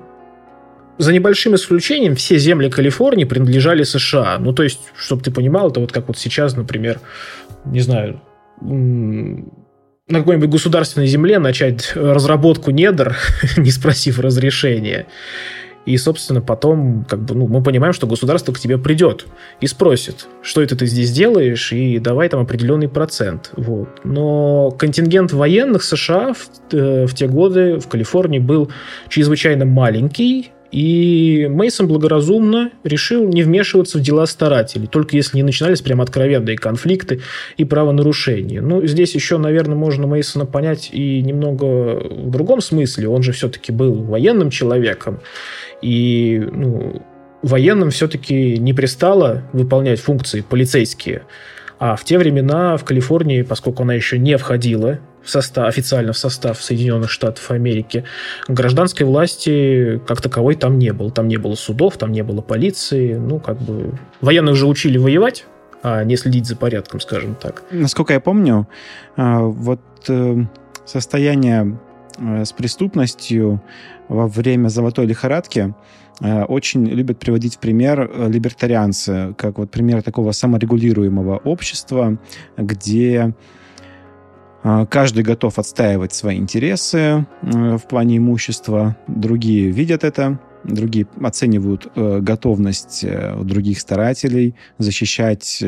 за 0.98 1.12
небольшим 1.12 1.54
исключением 1.54 2.14
все 2.16 2.38
земли 2.38 2.68
Калифорнии 2.68 3.24
принадлежали 3.24 3.82
США. 3.82 4.38
Ну, 4.38 4.52
то 4.52 4.62
есть, 4.62 4.80
чтобы 4.96 5.22
ты 5.22 5.30
понимал, 5.30 5.70
это 5.70 5.80
вот 5.80 5.92
как 5.92 6.08
вот 6.08 6.18
сейчас, 6.18 6.56
например, 6.56 7.00
не 7.64 7.80
знаю, 7.80 8.20
на 8.60 10.18
какой-нибудь 10.18 10.50
государственной 10.50 11.06
земле 11.06 11.38
начать 11.38 11.92
разработку 11.94 12.70
недр, 12.70 13.16
не 13.56 13.70
спросив 13.70 14.18
разрешения. 14.18 15.06
И, 15.84 15.96
собственно, 15.96 16.40
потом 16.40 17.04
как 17.08 17.24
бы, 17.24 17.34
ну, 17.34 17.48
мы 17.48 17.60
понимаем, 17.60 17.92
что 17.92 18.06
государство 18.06 18.52
к 18.52 18.60
тебе 18.60 18.78
придет 18.78 19.26
и 19.60 19.66
спросит, 19.66 20.28
что 20.40 20.62
это 20.62 20.76
ты 20.76 20.86
здесь 20.86 21.10
делаешь, 21.10 21.72
и 21.72 21.98
давай 21.98 22.28
там 22.28 22.40
определенный 22.40 22.88
процент. 22.88 23.50
Вот. 23.56 23.88
Но 24.04 24.70
контингент 24.70 25.32
военных 25.32 25.82
США 25.82 26.34
в, 26.34 26.74
э, 26.74 27.06
в 27.06 27.14
те 27.14 27.26
годы 27.26 27.80
в 27.80 27.88
Калифорнии 27.88 28.38
был 28.38 28.70
чрезвычайно 29.08 29.64
маленький, 29.64 30.52
и 30.72 31.48
Мейсон 31.50 31.86
благоразумно 31.86 32.70
решил 32.82 33.28
не 33.28 33.42
вмешиваться 33.42 33.98
в 33.98 34.00
дела 34.00 34.24
старателей, 34.24 34.86
только 34.86 35.16
если 35.16 35.36
не 35.36 35.42
начинались 35.42 35.82
прям 35.82 36.00
откровенные 36.00 36.56
конфликты 36.56 37.20
и 37.58 37.64
правонарушения. 37.66 38.62
Ну, 38.62 38.84
здесь 38.86 39.14
еще, 39.14 39.36
наверное, 39.36 39.76
можно 39.76 40.06
Мейсона 40.06 40.46
понять 40.46 40.88
и 40.90 41.20
немного 41.20 42.00
в 42.00 42.30
другом 42.30 42.62
смысле. 42.62 43.08
Он 43.08 43.22
же 43.22 43.32
все-таки 43.32 43.70
был 43.70 43.94
военным 43.94 44.48
человеком, 44.48 45.20
и 45.82 46.42
ну, 46.50 47.02
военным 47.42 47.90
все-таки 47.90 48.56
не 48.56 48.72
пристало 48.72 49.42
выполнять 49.52 50.00
функции 50.00 50.40
полицейские. 50.40 51.22
А 51.78 51.96
в 51.96 52.04
те 52.04 52.16
времена 52.16 52.78
в 52.78 52.84
Калифорнии, 52.84 53.42
поскольку 53.42 53.82
она 53.82 53.92
еще 53.92 54.18
не 54.18 54.38
входила 54.38 55.00
в 55.22 55.30
состав, 55.30 55.68
официально 55.68 56.12
в 56.12 56.18
состав 56.18 56.62
Соединенных 56.62 57.10
Штатов 57.10 57.50
Америки, 57.50 58.04
гражданской 58.48 59.06
власти 59.06 60.00
как 60.06 60.20
таковой 60.20 60.54
там 60.54 60.78
не 60.78 60.92
было. 60.92 61.10
Там 61.10 61.28
не 61.28 61.36
было 61.36 61.54
судов, 61.54 61.96
там 61.96 62.12
не 62.12 62.22
было 62.22 62.40
полиции. 62.40 63.14
Ну, 63.14 63.38
как 63.38 63.58
бы... 63.60 63.98
Военных 64.20 64.56
же 64.56 64.66
учили 64.66 64.98
воевать, 64.98 65.46
а 65.82 66.04
не 66.04 66.16
следить 66.16 66.46
за 66.46 66.56
порядком, 66.56 67.00
скажем 67.00 67.34
так. 67.34 67.62
Насколько 67.70 68.14
я 68.14 68.20
помню, 68.20 68.68
а, 69.16 69.40
вот 69.40 69.80
э, 70.08 70.36
состояние 70.84 71.78
э, 72.18 72.44
с 72.44 72.52
преступностью 72.52 73.62
во 74.08 74.26
время 74.26 74.68
золотой 74.68 75.06
лихорадки 75.06 75.74
э, 76.20 76.44
очень 76.44 76.86
любят 76.86 77.18
приводить 77.18 77.56
в 77.56 77.58
пример 77.58 78.10
либертарианцы, 78.28 79.34
как 79.36 79.58
вот 79.58 79.70
пример 79.70 80.02
такого 80.02 80.32
саморегулируемого 80.32 81.38
общества, 81.38 82.18
где 82.56 83.34
каждый 84.62 85.24
готов 85.24 85.58
отстаивать 85.58 86.14
свои 86.14 86.36
интересы 86.36 86.98
э, 87.42 87.76
в 87.76 87.82
плане 87.88 88.18
имущества. 88.18 88.96
Другие 89.08 89.70
видят 89.70 90.04
это, 90.04 90.38
другие 90.64 91.06
оценивают 91.20 91.88
э, 91.94 92.20
готовность 92.20 93.04
э, 93.04 93.36
других 93.42 93.80
старателей 93.80 94.54
защищать 94.78 95.62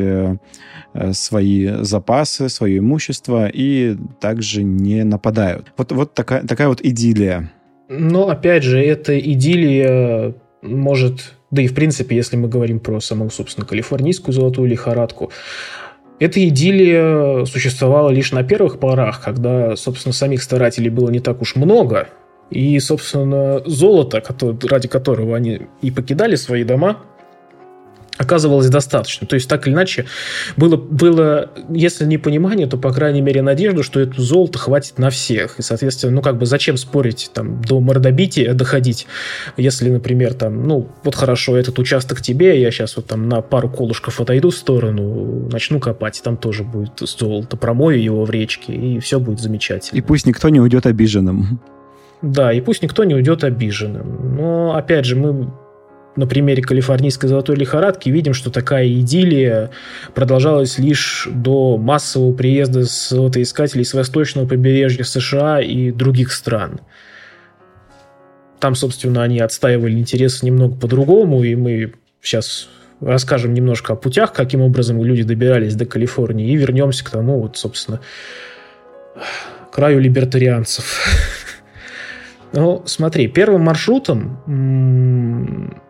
свои 1.11 1.83
запасы, 1.83 2.47
свое 2.47 2.77
имущество 2.77 3.49
и 3.51 3.97
также 4.21 4.63
не 4.63 5.03
нападают. 5.03 5.73
Вот, 5.77 5.91
вот 5.91 6.13
такая, 6.13 6.47
такая 6.47 6.69
вот 6.69 6.79
идиллия. 6.81 7.51
Но, 7.89 8.29
опять 8.29 8.63
же, 8.63 8.79
эта 8.79 9.19
идиллия 9.19 10.33
может... 10.61 11.33
Да 11.51 11.61
и, 11.61 11.67
в 11.67 11.75
принципе, 11.75 12.15
если 12.15 12.37
мы 12.37 12.47
говорим 12.47 12.79
про 12.79 12.99
саму, 12.99 13.29
собственно, 13.29 13.67
калифорнийскую 13.67 14.33
золотую 14.33 14.67
лихорадку, 14.67 15.31
эта 16.19 16.47
идиллия 16.47 17.45
существовала 17.45 18.09
лишь 18.09 18.31
на 18.31 18.43
первых 18.43 18.79
порах, 18.79 19.21
когда, 19.21 19.75
собственно, 19.75 20.13
самих 20.13 20.41
старателей 20.41 20.89
было 20.89 21.09
не 21.09 21.19
так 21.19 21.41
уж 21.41 21.55
много, 21.55 22.09
и, 22.49 22.79
собственно, 22.79 23.61
золото, 23.65 24.23
ради 24.69 24.87
которого 24.87 25.35
они 25.35 25.63
и 25.81 25.91
покидали 25.91 26.35
свои 26.35 26.63
дома, 26.63 26.97
оказывалось 28.17 28.69
достаточно. 28.69 29.27
То 29.27 29.35
есть, 29.35 29.49
так 29.49 29.67
или 29.67 29.73
иначе, 29.73 30.05
было, 30.55 30.77
было, 30.77 31.51
если 31.69 32.05
не 32.05 32.17
понимание, 32.17 32.67
то, 32.67 32.77
по 32.77 32.91
крайней 32.93 33.21
мере, 33.21 33.41
надежда, 33.41 33.83
что 33.83 33.99
это 33.99 34.21
золото 34.21 34.57
хватит 34.57 34.97
на 34.97 35.09
всех. 35.09 35.59
И, 35.59 35.61
соответственно, 35.61 36.13
ну, 36.13 36.21
как 36.21 36.37
бы, 36.37 36.45
зачем 36.45 36.77
спорить 36.77 37.31
там 37.33 37.61
до 37.61 37.79
мордобития 37.79 38.53
доходить, 38.53 39.07
если, 39.57 39.89
например, 39.89 40.33
там, 40.33 40.67
ну, 40.67 40.89
вот 41.03 41.15
хорошо, 41.15 41.57
этот 41.57 41.77
участок 41.79 42.21
тебе, 42.21 42.61
я 42.61 42.71
сейчас 42.71 42.95
вот 42.95 43.07
там 43.07 43.27
на 43.27 43.41
пару 43.41 43.69
колышков 43.69 44.19
отойду 44.21 44.49
в 44.49 44.55
сторону, 44.55 45.49
начну 45.51 45.79
копать, 45.79 46.19
и 46.19 46.23
там 46.23 46.37
тоже 46.37 46.63
будет 46.63 46.99
золото, 46.99 47.57
промою 47.57 48.01
его 48.01 48.23
в 48.25 48.29
речке, 48.29 48.73
и 48.73 48.99
все 48.99 49.19
будет 49.19 49.39
замечательно. 49.39 49.97
И 49.97 50.01
пусть 50.01 50.25
никто 50.25 50.49
не 50.49 50.59
уйдет 50.59 50.85
обиженным. 50.85 51.59
Да, 52.21 52.53
и 52.53 52.61
пусть 52.61 52.81
никто 52.81 53.03
не 53.03 53.13
уйдет 53.13 53.43
обиженным. 53.43 54.35
Но, 54.37 54.75
опять 54.75 55.05
же, 55.05 55.15
мы 55.15 55.51
на 56.15 56.27
примере 56.27 56.61
калифорнийской 56.61 57.29
золотой 57.29 57.55
лихорадки 57.55 58.09
видим, 58.09 58.33
что 58.33 58.49
такая 58.49 58.87
идиллия 58.87 59.71
продолжалась 60.13 60.77
лишь 60.77 61.27
до 61.31 61.77
массового 61.77 62.33
приезда 62.33 62.83
золотоискателей 62.83 63.85
с 63.85 63.93
восточного 63.93 64.47
побережья 64.47 65.03
США 65.03 65.61
и 65.61 65.91
других 65.91 66.31
стран. 66.31 66.79
Там, 68.59 68.75
собственно, 68.75 69.23
они 69.23 69.39
отстаивали 69.39 69.93
интересы 69.93 70.45
немного 70.45 70.75
по-другому, 70.75 71.43
и 71.43 71.55
мы 71.55 71.93
сейчас 72.21 72.69
расскажем 73.01 73.53
немножко 73.53 73.93
о 73.93 73.95
путях, 73.95 74.33
каким 74.33 74.61
образом 74.61 75.03
люди 75.03 75.23
добирались 75.23 75.75
до 75.75 75.85
Калифорнии, 75.85 76.51
и 76.51 76.55
вернемся 76.55 77.03
к 77.03 77.09
тому, 77.09 77.41
вот, 77.41 77.57
собственно, 77.57 77.99
краю 79.71 79.99
либертарианцев. 79.99 81.44
Ну, 82.55 82.81
смотри, 82.85 83.27
первым 83.27 83.61
маршрутом 83.61 84.39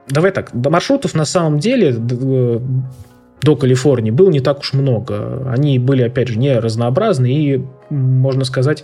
давай 0.09 0.31
так, 0.31 0.49
до 0.53 0.69
маршрутов 0.69 1.13
на 1.13 1.25
самом 1.25 1.59
деле 1.59 1.93
до 1.93 3.55
Калифорнии 3.55 4.11
было 4.11 4.29
не 4.29 4.39
так 4.39 4.59
уж 4.59 4.73
много. 4.73 5.49
Они 5.51 5.77
были, 5.77 6.03
опять 6.03 6.29
же, 6.29 6.39
не 6.39 6.57
разнообразны 6.57 7.31
и, 7.31 7.65
можно 7.89 8.43
сказать, 8.43 8.83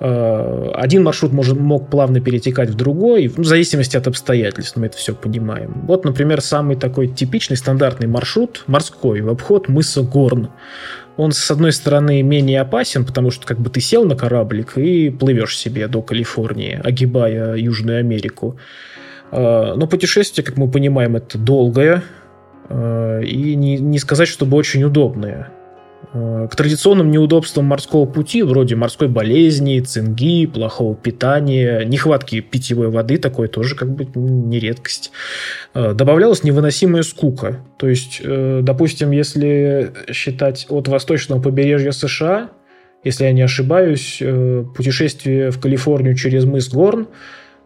э, 0.00 0.70
один 0.74 1.02
маршрут 1.02 1.32
может, 1.32 1.58
мог 1.58 1.90
плавно 1.90 2.20
перетекать 2.20 2.70
в 2.70 2.74
другой, 2.74 3.28
в 3.28 3.44
зависимости 3.44 3.96
от 3.96 4.06
обстоятельств, 4.06 4.76
мы 4.76 4.86
это 4.86 4.96
все 4.96 5.14
понимаем. 5.14 5.82
Вот, 5.86 6.04
например, 6.04 6.40
самый 6.40 6.76
такой 6.76 7.08
типичный 7.08 7.56
стандартный 7.56 8.06
маршрут 8.06 8.64
морской 8.66 9.20
в 9.20 9.28
обход 9.28 9.68
мыса 9.68 10.02
Горн. 10.02 10.48
Он, 11.20 11.32
с 11.32 11.50
одной 11.50 11.72
стороны, 11.72 12.22
менее 12.22 12.60
опасен, 12.60 13.04
потому 13.04 13.30
что 13.30 13.46
как 13.46 13.58
бы 13.58 13.70
ты 13.70 13.80
сел 13.80 14.04
на 14.04 14.16
кораблик 14.16 14.78
и 14.78 15.10
плывешь 15.10 15.58
себе 15.58 15.86
до 15.86 16.02
Калифорнии, 16.02 16.80
огибая 16.82 17.56
Южную 17.56 17.98
Америку. 17.98 18.56
А, 19.30 19.74
но 19.74 19.86
путешествие, 19.86 20.44
как 20.44 20.56
мы 20.56 20.70
понимаем, 20.70 21.16
это 21.16 21.38
долгое 21.38 22.02
и 22.70 23.56
не, 23.56 23.78
не 23.78 23.98
сказать, 23.98 24.28
чтобы 24.28 24.56
очень 24.56 24.84
удобное. 24.84 25.50
Э, 26.12 26.48
к 26.50 26.56
традиционным 26.56 27.10
неудобствам 27.10 27.66
морского 27.66 28.04
пути, 28.04 28.42
вроде 28.42 28.74
морской 28.74 29.08
болезни, 29.08 29.78
цинги, 29.80 30.46
плохого 30.46 30.96
питания, 30.96 31.84
нехватки 31.84 32.40
питьевой 32.40 32.88
воды, 32.88 33.18
такое 33.18 33.48
тоже 33.48 33.76
как 33.76 33.94
бы 33.94 34.06
не 34.14 34.58
редкость, 34.58 35.12
э, 35.74 35.92
добавлялась 35.92 36.42
невыносимая 36.42 37.02
скука. 37.02 37.60
То 37.78 37.88
есть, 37.88 38.20
э, 38.24 38.60
допустим, 38.62 39.10
если 39.12 39.92
считать 40.10 40.66
от 40.68 40.88
восточного 40.88 41.40
побережья 41.40 41.92
США, 41.92 42.50
если 43.04 43.24
я 43.24 43.32
не 43.32 43.40
ошибаюсь, 43.40 44.22
путешествие 44.76 45.50
в 45.50 45.58
Калифорнию 45.58 46.14
через 46.14 46.44
мыс 46.44 46.68
Горн 46.68 47.08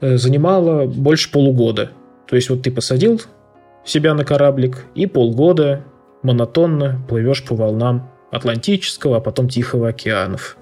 занимало 0.00 0.86
больше 0.86 1.28
полугода. 1.32 1.90
То 2.28 2.36
есть, 2.36 2.50
вот 2.50 2.62
ты 2.62 2.70
посадил 2.70 3.20
себя 3.84 4.14
на 4.14 4.24
кораблик 4.24 4.84
и 4.94 5.06
полгода 5.06 5.84
монотонно 6.22 7.04
плывешь 7.08 7.44
по 7.44 7.56
волнам 7.56 8.13
Атлантического, 8.34 9.16
а 9.16 9.20
потом 9.20 9.48
Тихого 9.48 9.88
океанов. 9.88 10.56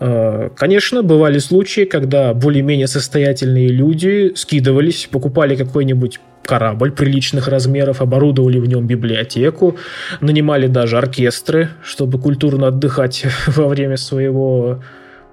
Э, 0.00 0.50
конечно, 0.56 1.02
бывали 1.02 1.38
случаи, 1.38 1.84
когда 1.84 2.34
более-менее 2.34 2.86
состоятельные 2.86 3.68
люди 3.68 4.32
скидывались, 4.34 5.08
покупали 5.10 5.56
какой-нибудь 5.56 6.20
корабль 6.44 6.92
приличных 6.92 7.48
размеров, 7.48 8.00
оборудовали 8.00 8.58
в 8.58 8.66
нем 8.66 8.86
библиотеку, 8.86 9.76
нанимали 10.20 10.66
даже 10.66 10.96
оркестры, 10.96 11.68
чтобы 11.82 12.18
культурно 12.18 12.68
отдыхать 12.68 13.26
во 13.46 13.68
время 13.68 13.96
своего 13.96 14.82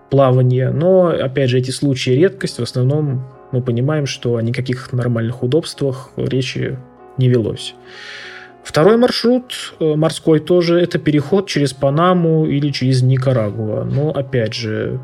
плавания. 0.10 0.71
Но, 0.71 1.08
опять 1.08 1.49
же, 1.49 1.60
эти 1.60 1.71
случаи 1.71 2.12
редкость. 2.12 2.60
В 2.60 2.63
основном 2.63 3.25
мы 3.51 3.62
понимаем, 3.62 4.05
что 4.05 4.36
о 4.36 4.41
никаких 4.41 4.91
нормальных 4.91 5.43
удобствах 5.43 6.10
речи 6.17 6.77
не 7.17 7.29
велось. 7.29 7.75
Второй 8.65 8.97
маршрут 8.97 9.75
э, 9.80 9.95
морской 9.95 10.39
тоже 10.39 10.80
это 10.80 10.97
переход 10.97 11.47
через 11.47 11.71
Панаму 11.71 12.47
или 12.47 12.71
через 12.71 13.04
Никарагуа. 13.04 13.84
Но 13.84 14.10
опять 14.10 14.56
же, 14.56 14.99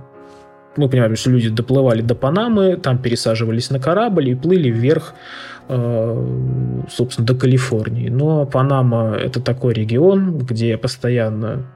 мы 0.75 0.89
понимаем, 0.89 1.15
что 1.15 1.29
люди 1.29 1.47
доплывали 1.49 2.01
до 2.01 2.15
Панамы, 2.15 2.75
там 2.77 2.97
пересаживались 2.97 3.69
на 3.69 3.79
корабль 3.79 4.29
и 4.29 4.35
плыли 4.35 4.71
вверх, 4.71 5.13
э, 5.69 6.85
собственно, 6.89 7.27
до 7.27 7.35
Калифорнии. 7.35 8.09
Но 8.09 8.47
Панама 8.47 9.15
это 9.15 9.39
такой 9.39 9.75
регион, 9.75 10.39
где 10.39 10.75
постоянно 10.75 11.67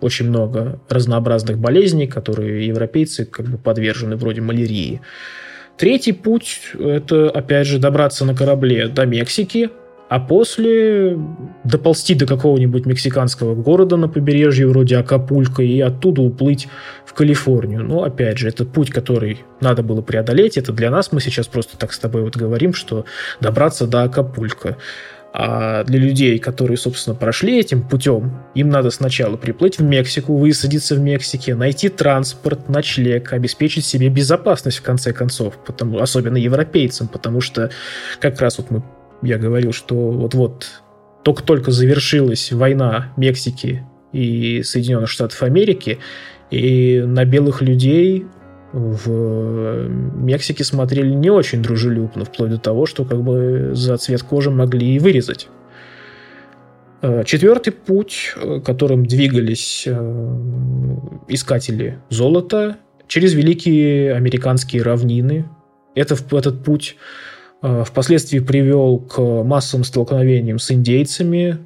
очень 0.00 0.28
много 0.28 0.80
разнообразных 0.88 1.56
болезней, 1.56 2.08
которые 2.08 2.66
европейцы 2.66 3.26
как 3.26 3.46
бы 3.46 3.58
подвержены, 3.58 4.16
вроде 4.16 4.40
малярии. 4.40 5.00
Третий 5.76 6.12
путь– 6.12 6.72
это, 6.80 7.30
опять 7.30 7.68
же, 7.68 7.78
добраться 7.78 8.24
на 8.24 8.34
корабле 8.34 8.88
до 8.88 9.06
Мексики– 9.06 9.70
а 10.08 10.20
после 10.20 11.18
доползти 11.64 12.14
до 12.14 12.26
какого-нибудь 12.26 12.86
мексиканского 12.86 13.54
города 13.54 13.96
на 13.96 14.08
побережье 14.08 14.68
вроде 14.68 14.96
Акапулько 14.98 15.62
и 15.62 15.80
оттуда 15.80 16.22
уплыть 16.22 16.68
в 17.04 17.12
Калифорнию. 17.12 17.82
Но, 17.82 18.04
опять 18.04 18.38
же, 18.38 18.48
это 18.48 18.64
путь, 18.64 18.90
который 18.90 19.40
надо 19.60 19.82
было 19.82 20.02
преодолеть. 20.02 20.56
Это 20.56 20.72
для 20.72 20.90
нас, 20.90 21.10
мы 21.10 21.20
сейчас 21.20 21.48
просто 21.48 21.76
так 21.76 21.92
с 21.92 21.98
тобой 21.98 22.22
вот 22.22 22.36
говорим, 22.36 22.72
что 22.72 23.04
добраться 23.40 23.86
до 23.86 24.04
Акапулько. 24.04 24.76
А 25.38 25.84
для 25.84 25.98
людей, 25.98 26.38
которые, 26.38 26.78
собственно, 26.78 27.14
прошли 27.14 27.60
этим 27.60 27.86
путем, 27.86 28.38
им 28.54 28.70
надо 28.70 28.90
сначала 28.90 29.36
приплыть 29.36 29.78
в 29.78 29.82
Мексику, 29.82 30.34
высадиться 30.34 30.94
в 30.94 31.00
Мексике, 31.00 31.54
найти 31.54 31.90
транспорт, 31.90 32.70
ночлег, 32.70 33.34
обеспечить 33.34 33.84
себе 33.84 34.08
безопасность, 34.08 34.78
в 34.78 34.82
конце 34.82 35.12
концов, 35.12 35.58
потому, 35.66 35.98
особенно 35.98 36.38
европейцам, 36.38 37.08
потому 37.08 37.42
что 37.42 37.70
как 38.18 38.40
раз 38.40 38.56
вот 38.56 38.70
мы 38.70 38.82
я 39.22 39.38
говорил, 39.38 39.72
что 39.72 39.94
вот-вот 40.10 40.82
только-только 41.22 41.70
завершилась 41.70 42.52
война 42.52 43.12
Мексики 43.16 43.84
и 44.12 44.62
Соединенных 44.62 45.10
Штатов 45.10 45.42
Америки, 45.42 45.98
и 46.50 47.02
на 47.04 47.24
белых 47.24 47.62
людей 47.62 48.26
в 48.72 49.88
Мексике 49.88 50.64
смотрели 50.64 51.10
не 51.10 51.30
очень 51.30 51.62
дружелюбно, 51.62 52.24
вплоть 52.24 52.50
до 52.50 52.58
того, 52.58 52.86
что 52.86 53.04
как 53.04 53.22
бы 53.22 53.70
за 53.72 53.96
цвет 53.96 54.22
кожи 54.22 54.50
могли 54.50 54.96
и 54.96 54.98
вырезать. 54.98 55.48
Э, 57.02 57.24
четвертый 57.24 57.72
путь, 57.72 58.34
э, 58.36 58.60
которым 58.64 59.06
двигались 59.06 59.84
э, 59.86 60.96
искатели 61.28 61.98
золота, 62.08 62.76
через 63.06 63.34
великие 63.34 64.14
американские 64.14 64.82
равнины. 64.82 65.48
Это, 65.94 66.16
этот 66.32 66.64
путь 66.64 66.96
впоследствии 67.62 68.38
привел 68.38 68.98
к 68.98 69.18
массовым 69.20 69.84
столкновениям 69.84 70.58
с 70.58 70.70
индейцами, 70.70 71.58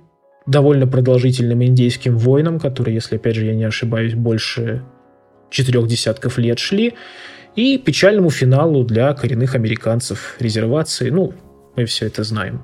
довольно 0.46 0.86
продолжительным 0.86 1.62
индейским 1.64 2.16
войнам, 2.16 2.58
которые, 2.58 2.94
если, 2.94 3.16
опять 3.16 3.36
же, 3.36 3.46
я 3.46 3.54
не 3.54 3.64
ошибаюсь, 3.64 4.14
больше 4.14 4.82
четырех 5.50 5.86
десятков 5.88 6.38
лет 6.38 6.58
шли, 6.58 6.94
и 7.56 7.78
печальному 7.78 8.30
финалу 8.30 8.84
для 8.84 9.12
коренных 9.14 9.54
американцев 9.54 10.36
резервации. 10.38 11.10
Ну, 11.10 11.34
мы 11.76 11.84
все 11.84 12.06
это 12.06 12.22
знаем. 12.22 12.62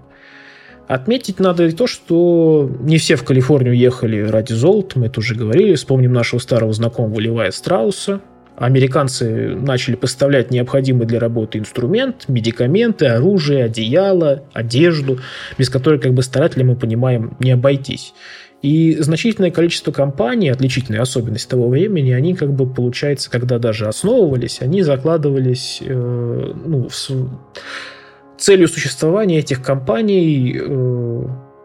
Отметить 0.86 1.40
надо 1.40 1.64
и 1.64 1.72
то, 1.72 1.88
что 1.88 2.70
не 2.80 2.98
все 2.98 3.16
в 3.16 3.24
Калифорнию 3.24 3.76
ехали 3.76 4.20
ради 4.20 4.52
золота, 4.52 5.00
мы 5.00 5.06
это 5.06 5.18
уже 5.18 5.34
говорили. 5.34 5.74
Вспомним 5.74 6.12
нашего 6.12 6.38
старого 6.38 6.72
знакомого 6.72 7.18
Левая 7.18 7.50
Страуса– 7.50 8.20
Американцы 8.56 9.54
начали 9.54 9.96
поставлять 9.96 10.50
необходимый 10.50 11.06
для 11.06 11.20
работы 11.20 11.58
инструмент, 11.58 12.24
медикаменты, 12.28 13.06
оружие, 13.06 13.64
одеяло, 13.64 14.44
одежду, 14.54 15.20
без 15.58 15.68
которой, 15.68 16.00
как 16.00 16.14
бы 16.14 16.22
старатели, 16.22 16.62
мы 16.62 16.74
понимаем, 16.74 17.36
не 17.38 17.50
обойтись. 17.50 18.14
И 18.62 18.96
значительное 18.98 19.50
количество 19.50 19.92
компаний, 19.92 20.48
отличительная 20.48 21.02
особенность 21.02 21.48
того 21.48 21.68
времени, 21.68 22.12
они 22.12 22.34
как 22.34 22.52
бы, 22.54 22.66
получается, 22.66 23.30
когда 23.30 23.58
даже 23.58 23.86
основывались, 23.86 24.62
они 24.62 24.82
закладывались 24.82 25.82
э, 25.82 26.52
ну, 26.64 26.88
в... 26.88 28.38
целью 28.38 28.68
существования 28.68 29.40
этих 29.40 29.62
компаний 29.62 30.58
э, 30.58 31.22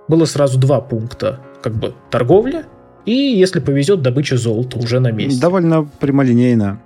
было 0.10 0.26
сразу 0.26 0.60
два 0.60 0.82
пункта. 0.82 1.40
Как 1.64 1.74
бы 1.74 1.94
торговля 2.10 2.66
и, 3.06 3.14
если 3.14 3.60
повезет, 3.60 4.02
добыча 4.02 4.38
золота 4.38 4.78
уже 4.78 5.00
на 5.00 5.12
месте. 5.12 5.40
Довольно 5.40 5.84
прямолинейно. 5.84 6.80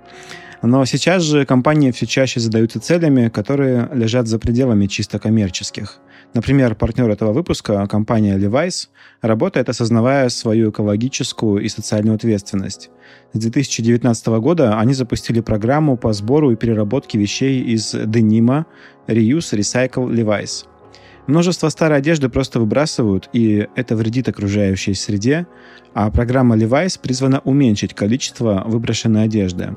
Но 0.62 0.84
сейчас 0.84 1.22
же 1.22 1.44
компании 1.44 1.90
все 1.90 2.06
чаще 2.06 2.40
задаются 2.40 2.80
целями, 2.80 3.28
которые 3.28 3.88
лежат 3.92 4.26
за 4.26 4.38
пределами 4.38 4.86
чисто 4.86 5.18
коммерческих. 5.18 5.98
Например, 6.34 6.74
партнер 6.74 7.08
этого 7.08 7.32
выпуска, 7.32 7.86
компания 7.86 8.36
Levi's, 8.36 8.88
работает, 9.22 9.68
осознавая 9.68 10.28
свою 10.28 10.70
экологическую 10.70 11.62
и 11.62 11.68
социальную 11.68 12.16
ответственность. 12.16 12.90
С 13.32 13.38
2019 13.38 14.26
года 14.26 14.78
они 14.78 14.92
запустили 14.92 15.40
программу 15.40 15.96
по 15.96 16.12
сбору 16.12 16.50
и 16.50 16.56
переработке 16.56 17.18
вещей 17.18 17.62
из 17.62 17.92
денима 17.92 18.66
Reuse 19.06 19.56
Recycle 19.56 20.10
Levi's– 20.10 20.66
Множество 21.26 21.68
старой 21.70 21.98
одежды 21.98 22.28
просто 22.28 22.60
выбрасывают, 22.60 23.28
и 23.32 23.66
это 23.74 23.96
вредит 23.96 24.28
окружающей 24.28 24.94
среде, 24.94 25.46
а 25.92 26.10
программа 26.10 26.56
Levi's 26.56 27.00
призвана 27.00 27.40
уменьшить 27.40 27.94
количество 27.94 28.62
выброшенной 28.64 29.24
одежды. 29.24 29.76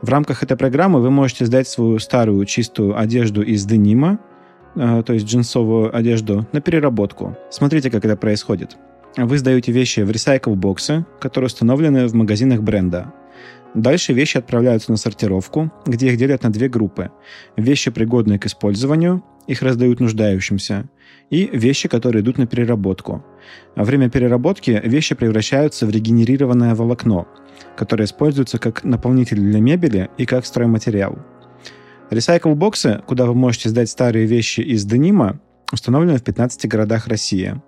В 0.00 0.08
рамках 0.08 0.42
этой 0.42 0.56
программы 0.56 1.00
вы 1.00 1.10
можете 1.10 1.46
сдать 1.46 1.66
свою 1.66 1.98
старую 1.98 2.44
чистую 2.44 2.98
одежду 2.98 3.42
из 3.42 3.64
денима, 3.64 4.20
э, 4.76 5.02
то 5.04 5.12
есть 5.12 5.26
джинсовую 5.26 5.96
одежду, 5.96 6.46
на 6.52 6.60
переработку. 6.60 7.36
Смотрите, 7.50 7.90
как 7.90 8.04
это 8.04 8.16
происходит. 8.16 8.76
Вы 9.16 9.38
сдаете 9.38 9.72
вещи 9.72 10.00
в 10.00 10.10
ресайкл-боксы, 10.10 11.04
которые 11.18 11.46
установлены 11.46 12.06
в 12.06 12.14
магазинах 12.14 12.62
бренда. 12.62 13.12
Дальше 13.74 14.12
вещи 14.12 14.36
отправляются 14.36 14.90
на 14.90 14.98
сортировку, 14.98 15.72
где 15.84 16.08
их 16.08 16.16
делят 16.18 16.42
на 16.44 16.50
две 16.50 16.68
группы. 16.68 17.10
Вещи, 17.56 17.90
пригодные 17.90 18.38
к 18.38 18.46
использованию, 18.46 19.22
их 19.46 19.62
раздают 19.62 20.00
нуждающимся, 20.00 20.88
и 21.30 21.48
вещи, 21.52 21.88
которые 21.88 22.22
идут 22.22 22.38
на 22.38 22.46
переработку. 22.46 23.24
Во 23.74 23.84
время 23.84 24.10
переработки 24.10 24.80
вещи 24.84 25.14
превращаются 25.14 25.86
в 25.86 25.90
регенерированное 25.90 26.74
волокно, 26.74 27.26
которое 27.76 28.04
используется 28.04 28.58
как 28.58 28.84
наполнитель 28.84 29.38
для 29.38 29.60
мебели 29.60 30.10
и 30.18 30.26
как 30.26 30.46
стройматериал. 30.46 31.18
Ресайкл-боксы, 32.10 33.02
куда 33.06 33.26
вы 33.26 33.34
можете 33.34 33.68
сдать 33.68 33.90
старые 33.90 34.26
вещи 34.26 34.60
из 34.60 34.84
денима, 34.84 35.40
установлены 35.72 36.18
в 36.18 36.22
15 36.22 36.68
городах 36.68 37.08
России. 37.08 37.60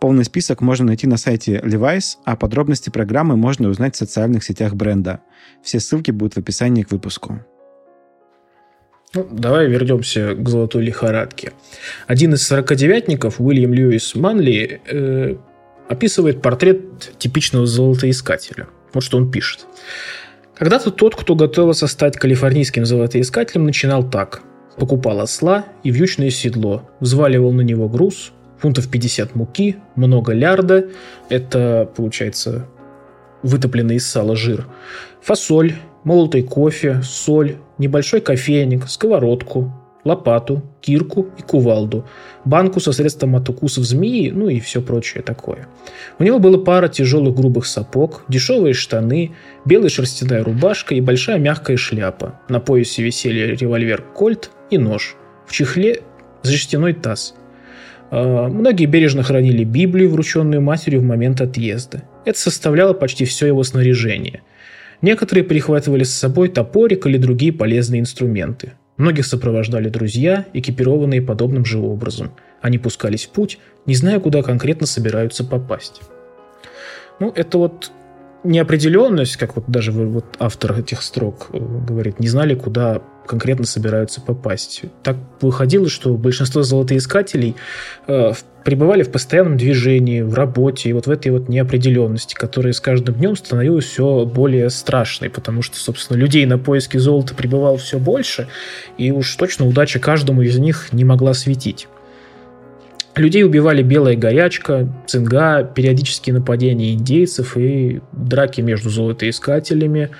Полный 0.00 0.24
список 0.24 0.60
можно 0.60 0.86
найти 0.86 1.06
на 1.06 1.16
сайте 1.16 1.58
Levi's, 1.58 2.16
а 2.24 2.36
подробности 2.36 2.90
программы 2.90 3.36
можно 3.36 3.68
узнать 3.68 3.94
в 3.94 3.98
социальных 3.98 4.44
сетях 4.44 4.74
бренда. 4.74 5.20
Все 5.62 5.80
ссылки 5.80 6.10
будут 6.10 6.34
в 6.34 6.38
описании 6.38 6.82
к 6.82 6.90
выпуску. 6.90 7.40
Ну, 9.14 9.26
давай 9.30 9.68
вернемся 9.68 10.34
к 10.34 10.48
золотой 10.48 10.84
лихорадке. 10.84 11.52
Один 12.06 12.34
из 12.34 12.42
сорокадевятников, 12.42 13.40
Уильям 13.40 13.72
Льюис 13.72 14.14
Манли, 14.14 14.80
э, 14.86 15.36
описывает 15.88 16.42
портрет 16.42 17.12
типичного 17.18 17.66
золотоискателя. 17.66 18.66
Вот 18.92 19.02
что 19.02 19.16
он 19.16 19.30
пишет. 19.30 19.66
Когда-то 20.54 20.90
тот, 20.90 21.14
кто 21.14 21.34
готовился 21.34 21.86
стать 21.86 22.16
калифорнийским 22.16 22.86
золотоискателем, 22.86 23.66
начинал 23.66 24.08
так. 24.08 24.42
Покупал 24.76 25.20
осла 25.20 25.66
и 25.82 25.90
вьючное 25.90 26.30
седло, 26.30 26.88
взваливал 27.00 27.52
на 27.52 27.62
него 27.62 27.88
груз, 27.88 28.32
фунтов 28.58 28.88
50 28.90 29.34
муки, 29.34 29.76
много 29.94 30.32
лярда, 30.32 30.86
это, 31.28 31.90
получается, 31.94 32.66
вытопленный 33.42 33.96
из 33.96 34.06
сала 34.06 34.36
жир, 34.36 34.66
фасоль, 35.22 35.74
молотый 36.04 36.42
кофе, 36.42 37.00
соль, 37.02 37.56
небольшой 37.78 38.20
кофейник, 38.20 38.88
сковородку, 38.88 39.72
лопату, 40.06 40.62
кирку 40.80 41.26
и 41.36 41.42
кувалду, 41.42 42.06
банку 42.44 42.80
со 42.80 42.92
средством 42.92 43.34
от 43.36 43.48
укусов 43.48 43.84
змеи, 43.84 44.30
ну 44.30 44.48
и 44.48 44.60
все 44.60 44.80
прочее 44.80 45.22
такое. 45.22 45.66
У 46.18 46.24
него 46.24 46.38
была 46.38 46.58
пара 46.58 46.88
тяжелых 46.88 47.34
грубых 47.34 47.66
сапог, 47.66 48.24
дешевые 48.28 48.72
штаны, 48.72 49.32
белая 49.64 49.88
шерстяная 49.88 50.44
рубашка 50.44 50.94
и 50.94 51.00
большая 51.00 51.38
мягкая 51.38 51.76
шляпа. 51.76 52.40
На 52.48 52.60
поясе 52.60 53.02
висели 53.02 53.56
револьвер 53.56 54.02
«Кольт» 54.14 54.50
и 54.70 54.78
нож. 54.78 55.16
В 55.46 55.52
чехле 55.52 56.02
жестяной 56.44 56.92
таз. 56.92 57.34
А, 58.10 58.48
многие 58.48 58.86
бережно 58.86 59.22
хранили 59.22 59.64
Библию, 59.64 60.10
врученную 60.10 60.62
матерью 60.62 61.00
в 61.00 61.04
момент 61.04 61.40
отъезда. 61.40 62.04
Это 62.24 62.38
составляло 62.38 62.92
почти 62.92 63.24
все 63.24 63.46
его 63.46 63.62
снаряжение. 63.64 64.42
Некоторые 65.02 65.44
прихватывали 65.44 66.04
с 66.04 66.14
собой 66.14 66.48
топорик 66.48 67.06
или 67.06 67.18
другие 67.18 67.52
полезные 67.52 68.00
инструменты. 68.00 68.72
Многих 68.96 69.26
сопровождали 69.26 69.88
друзья, 69.88 70.46
экипированные 70.54 71.20
подобным 71.20 71.64
же 71.64 71.78
образом. 71.78 72.32
Они 72.62 72.78
пускались 72.78 73.26
в 73.26 73.30
путь, 73.30 73.58
не 73.84 73.94
зная, 73.94 74.20
куда 74.20 74.42
конкретно 74.42 74.86
собираются 74.86 75.44
попасть. 75.44 76.00
Ну, 77.20 77.30
это 77.34 77.58
вот 77.58 77.92
неопределенность, 78.44 79.36
как 79.36 79.56
вот 79.56 79.66
даже 79.68 79.92
вот 79.92 80.24
автор 80.38 80.78
этих 80.78 81.02
строк 81.02 81.48
э, 81.52 81.58
говорит, 81.58 82.20
не 82.20 82.28
знали, 82.28 82.54
куда 82.54 83.02
конкретно 83.26 83.66
собираются 83.66 84.20
попасть. 84.20 84.82
Так 85.02 85.16
выходило, 85.40 85.88
что 85.88 86.14
большинство 86.14 86.62
золотоискателей 86.62 87.56
э, 88.06 88.32
пребывали 88.64 89.02
в 89.02 89.10
постоянном 89.10 89.56
движении, 89.56 90.22
в 90.22 90.34
работе, 90.34 90.90
и 90.90 90.92
вот 90.92 91.06
в 91.06 91.10
этой 91.10 91.30
вот 91.30 91.48
неопределенности, 91.48 92.34
которая 92.34 92.72
с 92.72 92.80
каждым 92.80 93.14
днем 93.14 93.36
становилась 93.36 93.84
все 93.84 94.24
более 94.26 94.70
страшной, 94.70 95.30
потому 95.30 95.62
что, 95.62 95.76
собственно, 95.76 96.16
людей 96.16 96.46
на 96.46 96.58
поиски 96.58 96.96
золота 96.96 97.34
прибывало 97.34 97.78
все 97.78 97.98
больше, 97.98 98.48
и 98.98 99.12
уж 99.12 99.34
точно 99.36 99.66
удача 99.66 99.98
каждому 99.98 100.42
из 100.42 100.58
них 100.58 100.92
не 100.92 101.04
могла 101.04 101.34
светить. 101.34 101.86
Людей 103.16 103.44
убивали 103.44 103.82
белая 103.82 104.14
горячка, 104.14 104.92
цинга, 105.06 105.64
периодические 105.64 106.34
нападения 106.34 106.92
индейцев 106.92 107.56
и 107.56 108.02
драки 108.12 108.60
между 108.60 108.90
золотоискателями, 108.90 110.10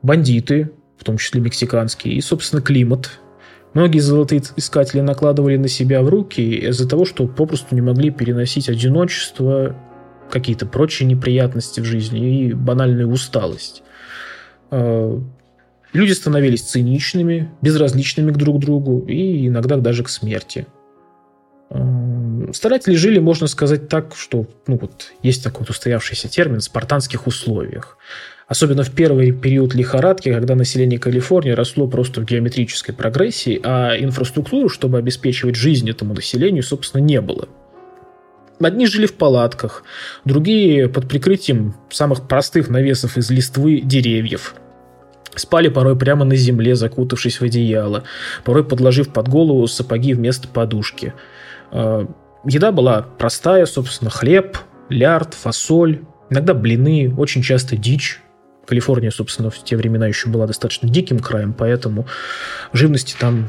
бандиты, 0.00 0.70
в 1.00 1.04
том 1.04 1.16
числе 1.16 1.40
мексиканские, 1.40 2.14
и, 2.14 2.20
собственно, 2.20 2.60
климат. 2.60 3.18
Многие 3.72 4.00
золотые 4.00 4.42
искатели 4.56 5.00
накладывали 5.00 5.56
на 5.56 5.68
себя 5.68 6.02
в 6.02 6.08
руки 6.10 6.42
из-за 6.68 6.86
того, 6.86 7.06
что 7.06 7.26
попросту 7.26 7.74
не 7.74 7.80
могли 7.80 8.10
переносить 8.10 8.68
одиночество, 8.68 9.74
какие-то 10.30 10.66
прочие 10.66 11.08
неприятности 11.08 11.80
в 11.80 11.84
жизни 11.84 12.48
и 12.48 12.52
банальную 12.52 13.08
усталость. 13.08 13.82
А, 14.70 15.18
люди 15.94 16.12
становились 16.12 16.62
циничными, 16.62 17.50
безразличными 17.62 18.30
к 18.30 18.36
друг 18.36 18.60
другу 18.60 19.06
и 19.08 19.48
иногда 19.48 19.76
даже 19.78 20.04
к 20.04 20.10
смерти– 20.10 20.66
Старатели 22.52 22.96
жили, 22.96 23.18
можно 23.18 23.46
сказать 23.46 23.88
так, 23.88 24.16
что 24.16 24.46
ну 24.66 24.76
вот, 24.76 25.12
есть 25.22 25.44
такой 25.44 25.60
вот 25.60 25.70
устоявшийся 25.70 26.28
термин 26.28 26.58
в 26.58 26.64
спартанских 26.64 27.26
условиях. 27.26 27.96
Особенно 28.50 28.82
в 28.82 28.90
первый 28.90 29.32
период 29.32 29.74
лихорадки, 29.74 30.30
когда 30.30 30.54
население 30.54 30.98
Калифорнии 30.98 31.52
росло 31.52 31.86
просто 31.86 32.20
в 32.20 32.26
геометрической 32.26 32.94
прогрессии, 32.94 33.58
а 33.62 33.96
инфраструктуру, 33.96 34.68
чтобы 34.68 34.98
обеспечивать 34.98 35.56
жизнь 35.56 35.88
этому 35.88 36.12
населению, 36.12 36.62
собственно, 36.62 37.00
не 37.00 37.22
было. 37.22 37.48
Одни 38.60 38.86
жили 38.86 39.06
в 39.06 39.14
палатках, 39.14 39.84
другие 40.26 40.88
под 40.88 41.08
прикрытием 41.08 41.76
самых 41.88 42.28
простых 42.28 42.68
навесов 42.68 43.16
из 43.16 43.30
листвы 43.30 43.80
деревьев. 43.80 44.54
Спали 45.34 45.68
порой 45.68 45.96
прямо 45.96 46.26
на 46.26 46.36
земле, 46.36 46.74
закутавшись 46.74 47.40
в 47.40 47.44
одеяло, 47.44 48.02
порой 48.44 48.64
подложив 48.64 49.12
под 49.12 49.28
голову 49.28 49.66
сапоги 49.66 50.12
вместо 50.12 50.46
подушки– 50.46 51.14
Э, 51.70 52.06
еда 52.44 52.72
была 52.72 53.02
простая, 53.18 53.66
собственно, 53.66 54.10
хлеб, 54.10 54.58
лярд, 54.88 55.34
фасоль, 55.34 56.00
иногда 56.30 56.54
блины, 56.54 57.14
очень 57.16 57.42
часто 57.42 57.76
дичь. 57.76 58.20
Калифорния, 58.70 59.10
собственно, 59.10 59.50
в 59.50 59.58
те 59.62 59.76
времена 59.76 60.06
еще 60.06 60.28
была 60.28 60.46
достаточно 60.46 60.88
диким 60.88 61.18
краем, 61.18 61.52
поэтому 61.52 62.06
живности 62.72 63.16
там 63.18 63.48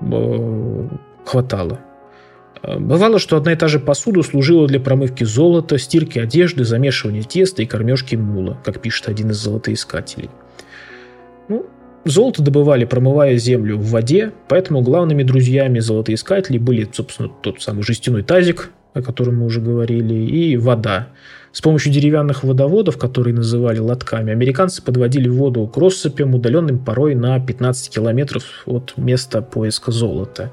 э, 0.00 0.88
хватало. 1.26 1.80
Э, 2.62 2.78
бывало, 2.78 3.18
что 3.18 3.36
одна 3.36 3.52
и 3.52 3.56
та 3.56 3.68
же 3.68 3.80
посуда 3.80 4.22
служила 4.22 4.66
для 4.68 4.80
промывки 4.80 5.24
золота, 5.24 5.76
стирки 5.76 6.18
одежды, 6.18 6.64
замешивания 6.64 7.22
теста 7.22 7.62
и 7.62 7.66
кормежки 7.66 8.14
мула, 8.14 8.58
как 8.64 8.80
пишет 8.80 9.08
один 9.08 9.30
из 9.30 9.36
золотоискателей. 9.36 10.30
Ну, 11.48 11.66
Золото 12.04 12.42
добывали, 12.42 12.86
промывая 12.86 13.36
землю 13.36 13.76
в 13.76 13.90
воде, 13.90 14.32
поэтому 14.48 14.80
главными 14.80 15.22
друзьями 15.22 15.80
золотоискателей 15.80 16.58
были, 16.58 16.88
собственно, 16.90 17.28
тот 17.28 17.60
самый 17.60 17.82
жестяной 17.82 18.22
тазик, 18.22 18.70
о 18.94 19.02
котором 19.02 19.38
мы 19.38 19.46
уже 19.46 19.60
говорили, 19.60 20.14
и 20.14 20.56
вода. 20.56 21.08
С 21.52 21.60
помощью 21.60 21.92
деревянных 21.92 22.44
водоводов, 22.44 22.96
которые 22.96 23.34
называли 23.34 23.78
лотками, 23.78 24.32
американцы 24.32 24.82
подводили 24.82 25.28
воду 25.28 25.66
к 25.66 25.76
россыпям, 25.76 26.34
удаленным 26.34 26.78
порой 26.78 27.16
на 27.16 27.40
15 27.40 27.92
километров 27.92 28.62
от 28.66 28.94
места 28.96 29.42
поиска 29.42 29.90
золота. 29.90 30.52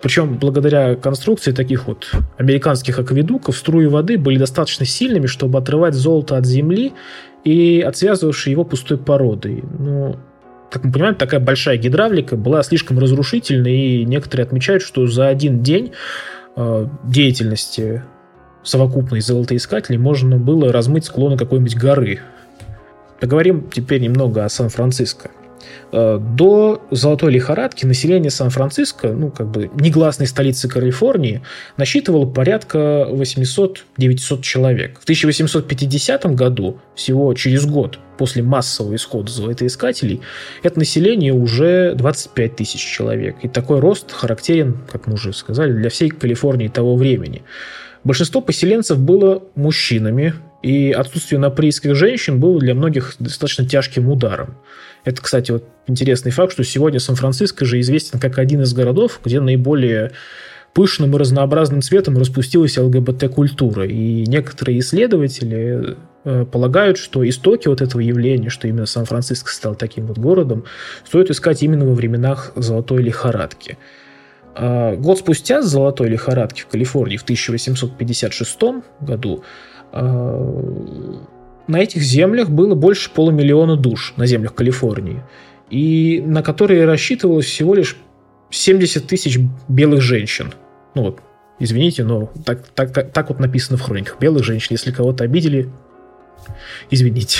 Причем 0.00 0.38
благодаря 0.38 0.96
конструкции 0.96 1.52
таких 1.52 1.86
вот 1.86 2.10
американских 2.38 2.98
акведуков 2.98 3.54
струи 3.54 3.86
воды 3.86 4.16
были 4.16 4.38
достаточно 4.38 4.86
сильными, 4.86 5.26
чтобы 5.26 5.58
отрывать 5.58 5.94
золото 5.94 6.38
от 6.38 6.46
земли 6.46 6.94
и 7.44 7.84
отсвязывавшие 7.86 8.52
его 8.52 8.64
пустой 8.64 8.96
породой. 8.96 9.62
Но 9.78 10.16
как 10.70 10.84
мы 10.84 10.92
понимаем, 10.92 11.16
такая 11.16 11.40
большая 11.40 11.76
гидравлика 11.76 12.36
была 12.36 12.62
слишком 12.62 12.98
разрушительной, 12.98 13.76
и 13.76 14.04
некоторые 14.06 14.46
отмечают, 14.46 14.82
что 14.82 15.06
за 15.06 15.28
один 15.28 15.62
день 15.62 15.92
деятельности 17.04 18.02
совокупной 18.62 19.20
золотоискателей 19.20 19.98
можно 19.98 20.36
было 20.36 20.72
размыть 20.72 21.06
склоны 21.06 21.36
какой-нибудь 21.36 21.76
горы. 21.76 22.20
Поговорим 23.20 23.70
теперь 23.70 24.00
немного 24.00 24.44
о 24.44 24.48
Сан-Франциско. 24.48 25.30
Э, 25.92 26.18
до 26.20 26.82
золотой 26.90 27.32
лихорадки 27.32 27.84
население 27.84 28.30
Сан-Франциско, 28.30 29.08
ну, 29.08 29.30
как 29.30 29.50
бы 29.50 29.70
негласной 29.74 30.26
столицы 30.26 30.68
Калифорнии, 30.68 31.42
насчитывало 31.76 32.26
порядка 32.26 33.06
800-900 33.10 34.42
человек. 34.42 35.00
В 35.00 35.02
1850 35.04 36.26
году, 36.34 36.80
всего 36.94 37.32
через 37.34 37.66
год 37.66 37.98
после 38.18 38.42
массового 38.42 38.94
исхода 38.94 39.32
золотоискателей, 39.32 40.20
это 40.62 40.78
население 40.78 41.32
уже 41.32 41.94
25 41.94 42.56
тысяч 42.56 42.80
человек. 42.80 43.36
И 43.42 43.48
такой 43.48 43.80
рост 43.80 44.12
характерен, 44.12 44.78
как 44.90 45.06
мы 45.06 45.14
уже 45.14 45.32
сказали, 45.32 45.72
для 45.72 45.90
всей 45.90 46.10
Калифорнии 46.10 46.68
того 46.68 46.96
времени. 46.96 47.42
Большинство 48.04 48.40
поселенцев 48.40 48.98
было 48.98 49.42
мужчинами, 49.54 50.34
и 50.62 50.92
отсутствие 50.92 51.38
наприйских 51.38 51.94
женщин 51.94 52.38
было 52.38 52.58
для 52.58 52.74
многих 52.74 53.14
достаточно 53.18 53.66
тяжким 53.66 54.10
ударом. 54.10 54.56
Это, 55.04 55.22
кстати, 55.22 55.50
вот 55.52 55.64
интересный 55.86 56.30
факт, 56.30 56.52
что 56.52 56.64
сегодня 56.64 57.00
Сан-Франциско 57.00 57.64
же 57.64 57.80
известен 57.80 58.18
как 58.18 58.38
один 58.38 58.62
из 58.62 58.72
городов, 58.74 59.20
где 59.24 59.40
наиболее 59.40 60.12
пышным 60.74 61.14
и 61.14 61.18
разнообразным 61.18 61.82
цветом 61.82 62.16
распустилась 62.18 62.78
ЛГБТ-культура. 62.78 63.86
И 63.86 64.24
некоторые 64.26 64.78
исследователи 64.78 65.96
э, 66.24 66.44
полагают, 66.44 66.96
что 66.96 67.28
истоки 67.28 67.66
вот 67.68 67.80
этого 67.80 68.00
явления, 68.00 68.50
что 68.50 68.68
именно 68.68 68.86
Сан-Франциско 68.86 69.50
стал 69.50 69.74
таким 69.74 70.06
вот 70.06 70.18
городом, 70.18 70.64
стоит 71.04 71.30
искать 71.30 71.62
именно 71.62 71.86
во 71.86 71.94
временах 71.94 72.52
золотой 72.54 73.02
лихорадки. 73.02 73.78
А 74.54 74.94
год 74.96 75.18
спустя 75.18 75.62
с 75.62 75.66
золотой 75.66 76.08
лихорадки 76.08 76.62
в 76.62 76.66
Калифорнии 76.66 77.16
в 77.16 77.22
1856 77.22 78.58
году 79.00 79.44
а, 79.92 81.20
на 81.70 81.78
этих 81.78 82.02
землях 82.02 82.50
было 82.50 82.74
больше 82.74 83.10
полумиллиона 83.10 83.76
душ 83.76 84.14
на 84.16 84.26
землях 84.26 84.54
Калифорнии, 84.54 85.22
и 85.70 86.22
на 86.26 86.42
которые 86.42 86.84
рассчитывалось 86.84 87.46
всего 87.46 87.74
лишь 87.74 87.96
70 88.50 89.06
тысяч 89.06 89.38
белых 89.68 90.00
женщин. 90.02 90.52
Ну 90.96 91.02
вот, 91.02 91.20
извините, 91.60 92.02
но 92.02 92.30
так, 92.44 92.66
так, 92.74 92.92
так, 92.92 93.12
так 93.12 93.28
вот 93.28 93.38
написано 93.38 93.78
в 93.78 93.82
хрониках. 93.82 94.18
Белых 94.18 94.42
женщин, 94.42 94.68
если 94.70 94.90
кого-то 94.90 95.22
обидели, 95.22 95.70
извините. 96.90 97.38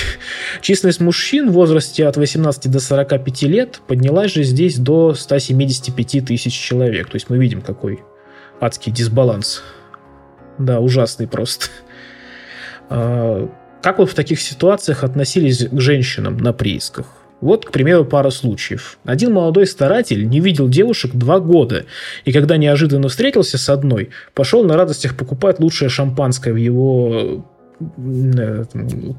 Численность 0.61 1.01
мужчин 1.01 1.49
в 1.49 1.53
возрасте 1.53 2.07
от 2.07 2.15
18 2.15 2.71
до 2.71 2.79
45 2.79 3.41
лет 3.43 3.81
поднялась 3.85 4.31
же 4.31 4.43
здесь 4.43 4.77
до 4.77 5.13
175 5.13 6.25
тысяч 6.25 6.53
человек. 6.53 7.09
То 7.09 7.15
есть 7.15 7.29
мы 7.29 7.37
видим, 7.37 7.61
какой 7.61 7.99
адский 8.61 8.93
дисбаланс. 8.93 9.61
Да, 10.57 10.79
ужасный 10.79 11.27
просто. 11.27 11.67
Как 13.81 13.97
вот 13.97 14.09
в 14.09 14.13
таких 14.13 14.39
ситуациях 14.39 15.03
относились 15.03 15.67
к 15.67 15.79
женщинам 15.79 16.37
на 16.37 16.53
приисках? 16.53 17.07
Вот, 17.41 17.65
к 17.65 17.71
примеру, 17.71 18.05
пара 18.05 18.29
случаев. 18.29 18.99
Один 19.03 19.33
молодой 19.33 19.65
старатель 19.65 20.29
не 20.29 20.39
видел 20.39 20.69
девушек 20.69 21.11
два 21.15 21.39
года, 21.39 21.85
и 22.23 22.31
когда 22.31 22.57
неожиданно 22.57 23.09
встретился 23.09 23.57
с 23.57 23.67
одной, 23.67 24.11
пошел 24.35 24.63
на 24.63 24.77
радостях 24.77 25.17
покупать 25.17 25.59
лучшее 25.59 25.89
шампанское 25.89 26.53
в 26.53 26.57
его 26.57 27.43
э, 27.97 28.65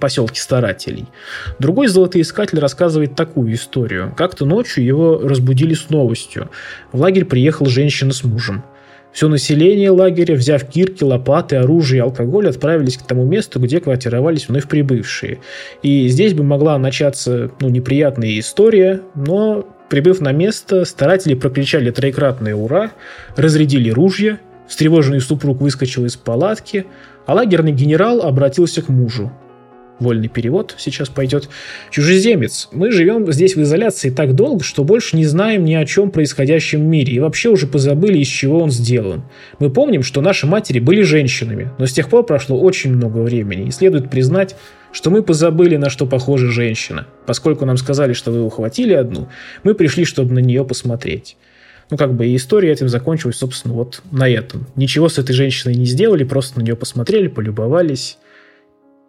поселке 0.00 0.40
старателей. 0.40 1.06
Другой 1.58 1.88
золотоискатель 1.88 2.60
рассказывает 2.60 3.16
такую 3.16 3.52
историю. 3.54 4.14
Как-то 4.16 4.46
ночью 4.46 4.84
его 4.84 5.18
разбудили 5.18 5.74
с 5.74 5.90
новостью. 5.90 6.48
В 6.92 7.00
лагерь 7.00 7.24
приехала 7.24 7.68
женщина 7.68 8.12
с 8.12 8.22
мужем. 8.22 8.62
Все 9.12 9.28
население 9.28 9.90
лагеря, 9.90 10.34
взяв 10.34 10.64
кирки, 10.64 11.04
лопаты, 11.04 11.56
оружие 11.56 11.98
и 11.98 12.02
алкоголь, 12.02 12.48
отправились 12.48 12.96
к 12.96 13.02
тому 13.02 13.24
месту, 13.24 13.60
где 13.60 13.78
квартировались 13.78 14.48
вновь 14.48 14.66
прибывшие. 14.66 15.40
И 15.82 16.08
здесь 16.08 16.32
бы 16.32 16.44
могла 16.44 16.78
начаться 16.78 17.50
ну, 17.60 17.68
неприятная 17.68 18.38
история, 18.38 19.02
но, 19.14 19.68
прибыв 19.90 20.20
на 20.20 20.32
место, 20.32 20.86
старатели 20.86 21.34
прокричали 21.34 21.90
троекратное 21.90 22.54
«Ура!», 22.54 22.92
разрядили 23.36 23.90
ружья, 23.90 24.38
встревоженный 24.66 25.20
супруг 25.20 25.60
выскочил 25.60 26.06
из 26.06 26.16
палатки, 26.16 26.86
а 27.26 27.34
лагерный 27.34 27.72
генерал 27.72 28.22
обратился 28.22 28.80
к 28.80 28.88
мужу 28.88 29.30
вольный 30.02 30.28
перевод 30.28 30.74
сейчас 30.78 31.08
пойдет. 31.08 31.48
Чужеземец. 31.90 32.68
Мы 32.72 32.92
живем 32.92 33.30
здесь 33.32 33.56
в 33.56 33.62
изоляции 33.62 34.10
так 34.10 34.34
долго, 34.34 34.62
что 34.62 34.84
больше 34.84 35.16
не 35.16 35.24
знаем 35.24 35.64
ни 35.64 35.74
о 35.74 35.86
чем 35.86 36.10
происходящем 36.10 36.80
в 36.80 36.84
мире 36.84 37.14
и 37.14 37.20
вообще 37.20 37.48
уже 37.48 37.66
позабыли, 37.66 38.18
из 38.18 38.28
чего 38.28 38.60
он 38.60 38.70
сделан. 38.70 39.22
Мы 39.58 39.70
помним, 39.70 40.02
что 40.02 40.20
наши 40.20 40.46
матери 40.46 40.78
были 40.80 41.02
женщинами, 41.02 41.70
но 41.78 41.86
с 41.86 41.92
тех 41.92 42.08
пор 42.08 42.26
прошло 42.26 42.60
очень 42.60 42.94
много 42.94 43.18
времени, 43.18 43.68
и 43.68 43.70
следует 43.70 44.10
признать, 44.10 44.56
что 44.92 45.10
мы 45.10 45.22
позабыли, 45.22 45.76
на 45.76 45.88
что 45.88 46.06
похожа 46.06 46.48
женщина. 46.50 47.06
Поскольку 47.26 47.64
нам 47.64 47.76
сказали, 47.76 48.12
что 48.12 48.30
вы 48.30 48.42
ухватили 48.42 48.92
одну, 48.92 49.28
мы 49.62 49.74
пришли, 49.74 50.04
чтобы 50.04 50.34
на 50.34 50.40
нее 50.40 50.64
посмотреть. 50.64 51.36
Ну, 51.90 51.96
как 51.96 52.14
бы 52.14 52.26
и 52.26 52.36
история 52.36 52.72
этим 52.72 52.88
закончилась, 52.88 53.36
собственно, 53.36 53.74
вот 53.74 54.02
на 54.10 54.28
этом. 54.28 54.66
Ничего 54.76 55.08
с 55.08 55.18
этой 55.18 55.34
женщиной 55.34 55.74
не 55.74 55.84
сделали, 55.84 56.24
просто 56.24 56.58
на 56.58 56.64
нее 56.64 56.76
посмотрели, 56.76 57.28
полюбовались 57.28 58.18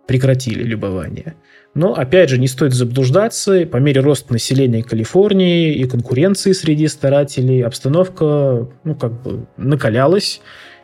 прекратили 0.08 0.64
любование. 0.64 1.36
Но, 1.76 1.94
опять 1.94 2.30
же, 2.30 2.38
не 2.38 2.48
стоит 2.48 2.74
заблуждаться, 2.74 3.66
по 3.66 3.78
мере 3.78 4.02
роста 4.02 4.32
населения 4.32 4.84
Калифорнии 4.84 5.74
и 5.74 5.86
конкуренции 5.86 6.52
среди 6.52 6.88
старателей 6.88 7.62
обстановка, 7.62 8.68
ну, 8.84 8.96
как 8.96 9.24
бы 9.24 9.48
накалялась, 9.58 10.42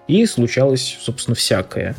и 0.07 0.25
случалось, 0.25 0.97
собственно, 0.99 1.35
всякое. 1.35 1.95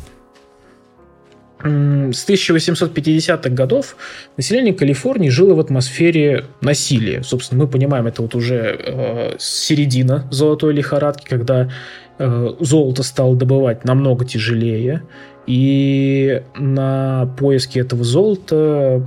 С 1.63 2.27
1850-х 2.27 3.49
годов 3.49 3.95
население 4.35 4.73
Калифорнии 4.73 5.29
жило 5.29 5.53
в 5.53 5.59
атмосфере 5.59 6.45
насилия. 6.59 7.21
Собственно, 7.23 7.63
мы 7.63 7.69
понимаем, 7.69 8.07
это 8.07 8.23
вот 8.23 8.33
уже 8.33 8.55
э, 8.79 9.35
середина 9.37 10.27
золотой 10.31 10.73
лихорадки, 10.73 11.27
когда 11.29 11.71
э, 12.17 12.49
золото 12.59 13.03
стало 13.03 13.35
добывать 13.35 13.85
намного 13.85 14.25
тяжелее, 14.25 15.03
и 15.47 16.43
на 16.55 17.33
поиски 17.37 17.79
этого 17.79 18.03
золота, 18.03 19.03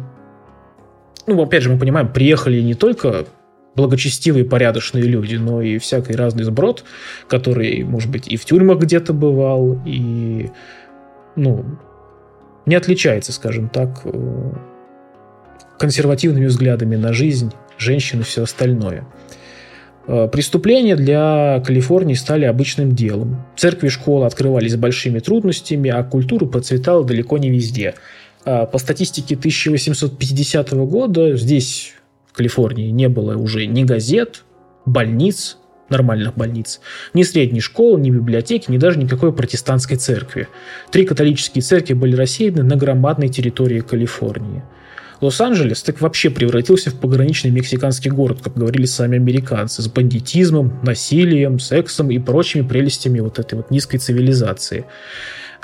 ну, 1.26 1.42
опять 1.42 1.62
же, 1.62 1.70
мы 1.70 1.78
понимаем, 1.78 2.12
приехали 2.12 2.60
не 2.60 2.74
только 2.74 3.26
благочестивые, 3.74 4.44
порядочные 4.44 5.04
люди, 5.04 5.36
но 5.36 5.62
и 5.62 5.78
всякий 5.78 6.14
разный 6.14 6.44
сброд, 6.44 6.84
который, 7.28 7.82
может 7.82 8.10
быть, 8.10 8.28
и 8.28 8.36
в 8.36 8.44
тюрьмах 8.44 8.78
где-то 8.78 9.12
бывал, 9.12 9.80
и, 9.84 10.50
ну, 11.36 11.64
не 12.66 12.74
отличается, 12.74 13.32
скажем 13.32 13.68
так, 13.68 14.00
э, 14.04 14.52
консервативными 15.78 16.46
взглядами 16.46 16.96
на 16.96 17.12
жизнь, 17.12 17.52
женщин 17.78 18.20
и 18.20 18.22
все 18.22 18.44
остальное. 18.44 19.06
Э, 20.06 20.28
преступления 20.28 20.96
для 20.96 21.62
Калифорнии 21.64 22.14
стали 22.14 22.44
обычным 22.44 22.94
делом. 22.94 23.44
Церкви 23.56 23.86
и 23.86 23.90
школы 23.90 24.26
открывались 24.26 24.72
с 24.72 24.76
большими 24.76 25.18
трудностями, 25.18 25.90
а 25.90 26.02
культура 26.02 26.46
процветала 26.46 27.04
далеко 27.04 27.38
не 27.38 27.50
везде. 27.50 27.94
Э, 28.44 28.66
по 28.66 28.78
статистике 28.78 29.34
1850 29.36 30.72
года 30.86 31.36
здесь, 31.36 31.94
в 32.30 32.36
Калифорнии, 32.36 32.90
не 32.90 33.08
было 33.08 33.36
уже 33.36 33.66
ни 33.66 33.84
газет, 33.84 34.44
больниц, 34.84 35.56
нормальных 35.88 36.34
больниц, 36.34 36.80
ни 37.14 37.22
средней 37.22 37.60
школы, 37.60 38.00
ни 38.00 38.10
библиотеки, 38.10 38.70
ни 38.70 38.78
даже 38.78 38.98
никакой 38.98 39.32
протестантской 39.32 39.96
церкви. 39.96 40.48
Три 40.90 41.06
католические 41.06 41.62
церкви 41.62 41.94
были 41.94 42.16
рассеяны 42.16 42.62
на 42.62 42.76
громадной 42.76 43.28
территории 43.28 43.80
Калифорнии– 43.80 44.62
Лос-Анджелес 45.24 45.82
так 45.82 46.00
вообще 46.00 46.28
превратился 46.28 46.90
в 46.90 46.94
пограничный 47.00 47.50
мексиканский 47.50 48.10
город, 48.10 48.40
как 48.42 48.54
говорили 48.54 48.84
сами 48.84 49.16
американцы, 49.16 49.80
с 49.80 49.88
бандитизмом, 49.88 50.80
насилием, 50.82 51.58
сексом 51.58 52.10
и 52.10 52.18
прочими 52.18 52.62
прелестями 52.62 53.20
вот 53.20 53.38
этой 53.38 53.54
вот 53.54 53.70
низкой 53.70 53.98
цивилизации. 53.98 54.84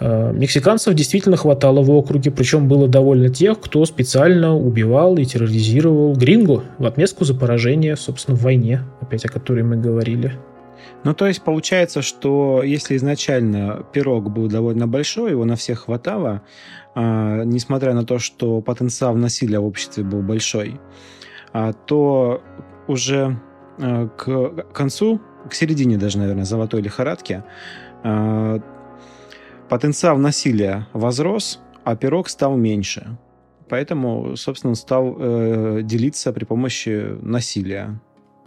А, 0.01 0.33
мексиканцев 0.33 0.94
действительно 0.94 1.37
хватало 1.37 1.83
в 1.83 1.90
округе, 1.90 2.31
причем 2.31 2.68
было 2.68 2.88
довольно 2.88 3.29
тех, 3.29 3.61
кто 3.61 3.85
специально 3.85 4.57
убивал 4.57 5.18
и 5.18 5.27
терроризировал 5.27 6.14
гринго 6.14 6.64
в 6.79 6.87
отместку 6.87 7.27
за 7.27 7.35
поражение, 7.35 7.96
собственно, 7.96 8.37
в 8.37 8.42
войне, 8.42 8.83
опять 9.01 9.27
о 9.27 9.29
которой 9.29 9.62
мы 9.62 9.77
говорили. 9.77 10.33
Ну, 11.02 11.14
то 11.14 11.26
есть 11.26 11.42
получается, 11.42 12.02
что 12.02 12.62
если 12.62 12.96
изначально 12.96 13.86
пирог 13.92 14.30
был 14.30 14.48
довольно 14.48 14.86
большой, 14.86 15.30
его 15.30 15.44
на 15.44 15.56
всех 15.56 15.84
хватало, 15.84 16.42
а, 16.94 17.42
несмотря 17.44 17.94
на 17.94 18.04
то, 18.04 18.18
что 18.18 18.60
потенциал 18.60 19.14
насилия 19.14 19.60
в 19.60 19.64
обществе 19.64 20.04
был 20.04 20.20
большой, 20.20 20.78
а, 21.52 21.72
то 21.72 22.42
уже 22.86 23.40
а, 23.78 24.08
к 24.08 24.72
концу, 24.74 25.20
к 25.48 25.54
середине 25.54 25.96
даже, 25.96 26.18
наверное, 26.18 26.44
золотой 26.44 26.82
лихорадки, 26.82 27.44
а, 28.02 28.60
потенциал 29.70 30.18
насилия 30.18 30.86
возрос, 30.92 31.60
а 31.84 31.96
пирог 31.96 32.28
стал 32.28 32.56
меньше. 32.56 33.16
Поэтому, 33.70 34.36
собственно, 34.36 34.70
он 34.72 34.74
стал 34.74 35.16
э, 35.16 35.80
делиться 35.84 36.32
при 36.32 36.44
помощи 36.44 37.16
насилия 37.22 38.00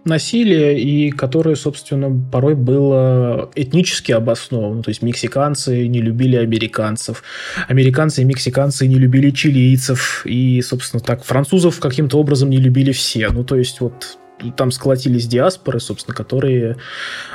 насилие, 0.05 0.79
и 0.79 1.11
которое, 1.11 1.55
собственно, 1.55 2.11
порой 2.31 2.55
было 2.55 3.49
этнически 3.55 4.11
обосновано. 4.11 4.83
То 4.83 4.89
есть 4.89 5.01
мексиканцы 5.01 5.87
не 5.87 6.01
любили 6.01 6.35
американцев, 6.35 7.23
американцы 7.67 8.21
и 8.21 8.25
мексиканцы 8.25 8.87
не 8.87 8.95
любили 8.95 9.29
чилийцев, 9.29 10.25
и, 10.25 10.61
собственно, 10.61 11.01
так 11.01 11.23
французов 11.23 11.79
каким-то 11.79 12.17
образом 12.17 12.49
не 12.49 12.57
любили 12.57 12.91
все. 12.91 13.29
Ну, 13.29 13.43
то 13.43 13.55
есть 13.55 13.81
вот 13.81 14.17
там 14.51 14.71
сколотились 14.71 15.27
диаспоры, 15.27 15.79
собственно, 15.79 16.15
которые 16.15 16.77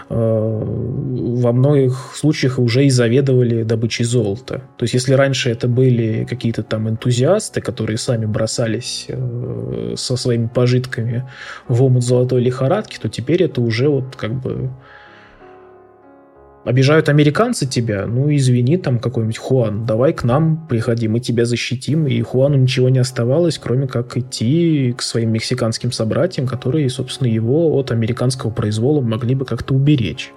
э, 0.08 0.14
во 0.14 1.52
многих 1.52 2.12
случаях 2.14 2.58
уже 2.58 2.86
и 2.86 2.90
заведовали 2.90 3.62
добычей 3.62 4.04
золота. 4.04 4.62
То 4.76 4.84
есть, 4.84 4.94
если 4.94 5.14
раньше 5.14 5.50
это 5.50 5.68
были 5.68 6.24
какие-то 6.24 6.62
там 6.62 6.88
энтузиасты, 6.88 7.60
которые 7.60 7.98
сами 7.98 8.26
бросались 8.26 9.06
э, 9.08 9.94
со 9.96 10.16
своими 10.16 10.46
пожитками 10.46 11.28
в 11.68 11.82
омут 11.82 12.04
золотой 12.04 12.42
лихорадки, 12.42 12.98
то 13.00 13.08
теперь 13.08 13.42
это 13.42 13.60
уже 13.60 13.88
вот 13.88 14.16
как 14.16 14.34
бы 14.34 14.70
обижают 16.64 17.08
американцы 17.08 17.66
тебя, 17.66 18.06
ну 18.06 18.34
извини, 18.34 18.76
там 18.76 18.98
какой-нибудь 18.98 19.38
Хуан, 19.38 19.86
давай 19.86 20.12
к 20.12 20.24
нам 20.24 20.66
приходи, 20.68 21.08
мы 21.08 21.20
тебя 21.20 21.44
защитим. 21.44 22.06
И 22.06 22.20
Хуану 22.22 22.56
ничего 22.56 22.88
не 22.88 22.98
оставалось, 22.98 23.58
кроме 23.58 23.86
как 23.86 24.16
идти 24.16 24.94
к 24.96 25.02
своим 25.02 25.32
мексиканским 25.32 25.92
собратьям, 25.92 26.46
которые, 26.46 26.90
собственно, 26.90 27.28
его 27.28 27.74
от 27.76 27.90
американского 27.90 28.50
произвола 28.50 29.00
могли 29.00 29.34
бы 29.34 29.44
как-то 29.44 29.74
уберечь. 29.74 30.32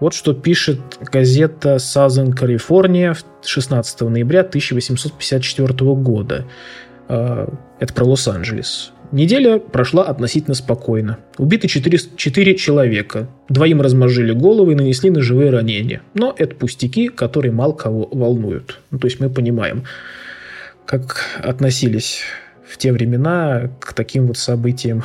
Вот 0.00 0.14
что 0.14 0.32
пишет 0.32 0.80
газета 1.00 1.76
Southern 1.76 2.32
California 2.32 3.16
16 3.44 4.00
ноября 4.02 4.40
1854 4.40 5.94
года. 5.94 6.44
А, 7.08 7.52
это 7.80 7.94
про 7.94 8.04
Лос-Анджелес. 8.04 8.92
Неделя 9.10 9.58
прошла 9.58 10.04
относительно 10.04 10.54
спокойно. 10.54 11.18
Убиты 11.38 11.66
4, 11.66 11.98
4 12.16 12.54
человека. 12.56 13.28
Двоим 13.48 13.80
размозжили 13.80 14.32
головы 14.32 14.72
и 14.72 14.76
нанесли 14.76 15.10
ножевые 15.10 15.50
ранения. 15.50 16.02
Но 16.14 16.34
это 16.36 16.54
пустяки, 16.54 17.08
которые 17.08 17.52
мало 17.52 17.72
кого 17.72 18.08
волнуют. 18.12 18.80
Ну, 18.90 18.98
то 18.98 19.06
есть 19.06 19.18
мы 19.20 19.30
понимаем, 19.30 19.84
как 20.84 21.24
относились 21.42 22.22
те 22.78 22.92
времена 22.92 23.70
к 23.80 23.92
таким 23.92 24.26
вот 24.28 24.38
событиям 24.38 25.04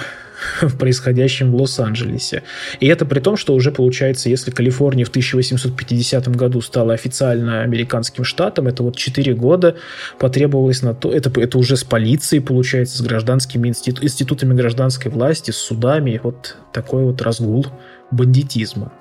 происходящим 0.80 1.52
в 1.52 1.56
Лос-Анджелесе. 1.56 2.44
И 2.80 2.88
это 2.88 3.06
при 3.06 3.20
том, 3.20 3.38
что 3.38 3.54
уже 3.54 3.72
получается, 3.72 4.30
если 4.30 4.52
Калифорния 4.52 5.06
в 5.06 5.10
1850 5.10 6.28
году 6.36 6.62
стала 6.62 6.94
официально 6.94 7.62
американским 7.62 8.24
штатом, 8.24 8.68
это 8.68 8.84
вот 8.84 8.96
4 8.96 9.34
года 9.34 9.76
потребовалось 10.20 10.82
на 10.82 10.94
то, 10.94 11.12
это, 11.12 11.32
это 11.40 11.58
уже 11.58 11.76
с 11.76 11.84
полицией, 11.84 12.42
получается, 12.42 12.98
с 12.98 13.02
гражданскими 13.02 13.68
институ, 13.68 14.04
институтами 14.04 14.54
гражданской 14.54 15.12
власти, 15.12 15.52
с 15.52 15.58
судами, 15.58 16.20
вот 16.24 16.58
такой 16.72 17.04
вот 17.04 17.22
разгул 17.22 17.66
бандитизма. 18.12 18.92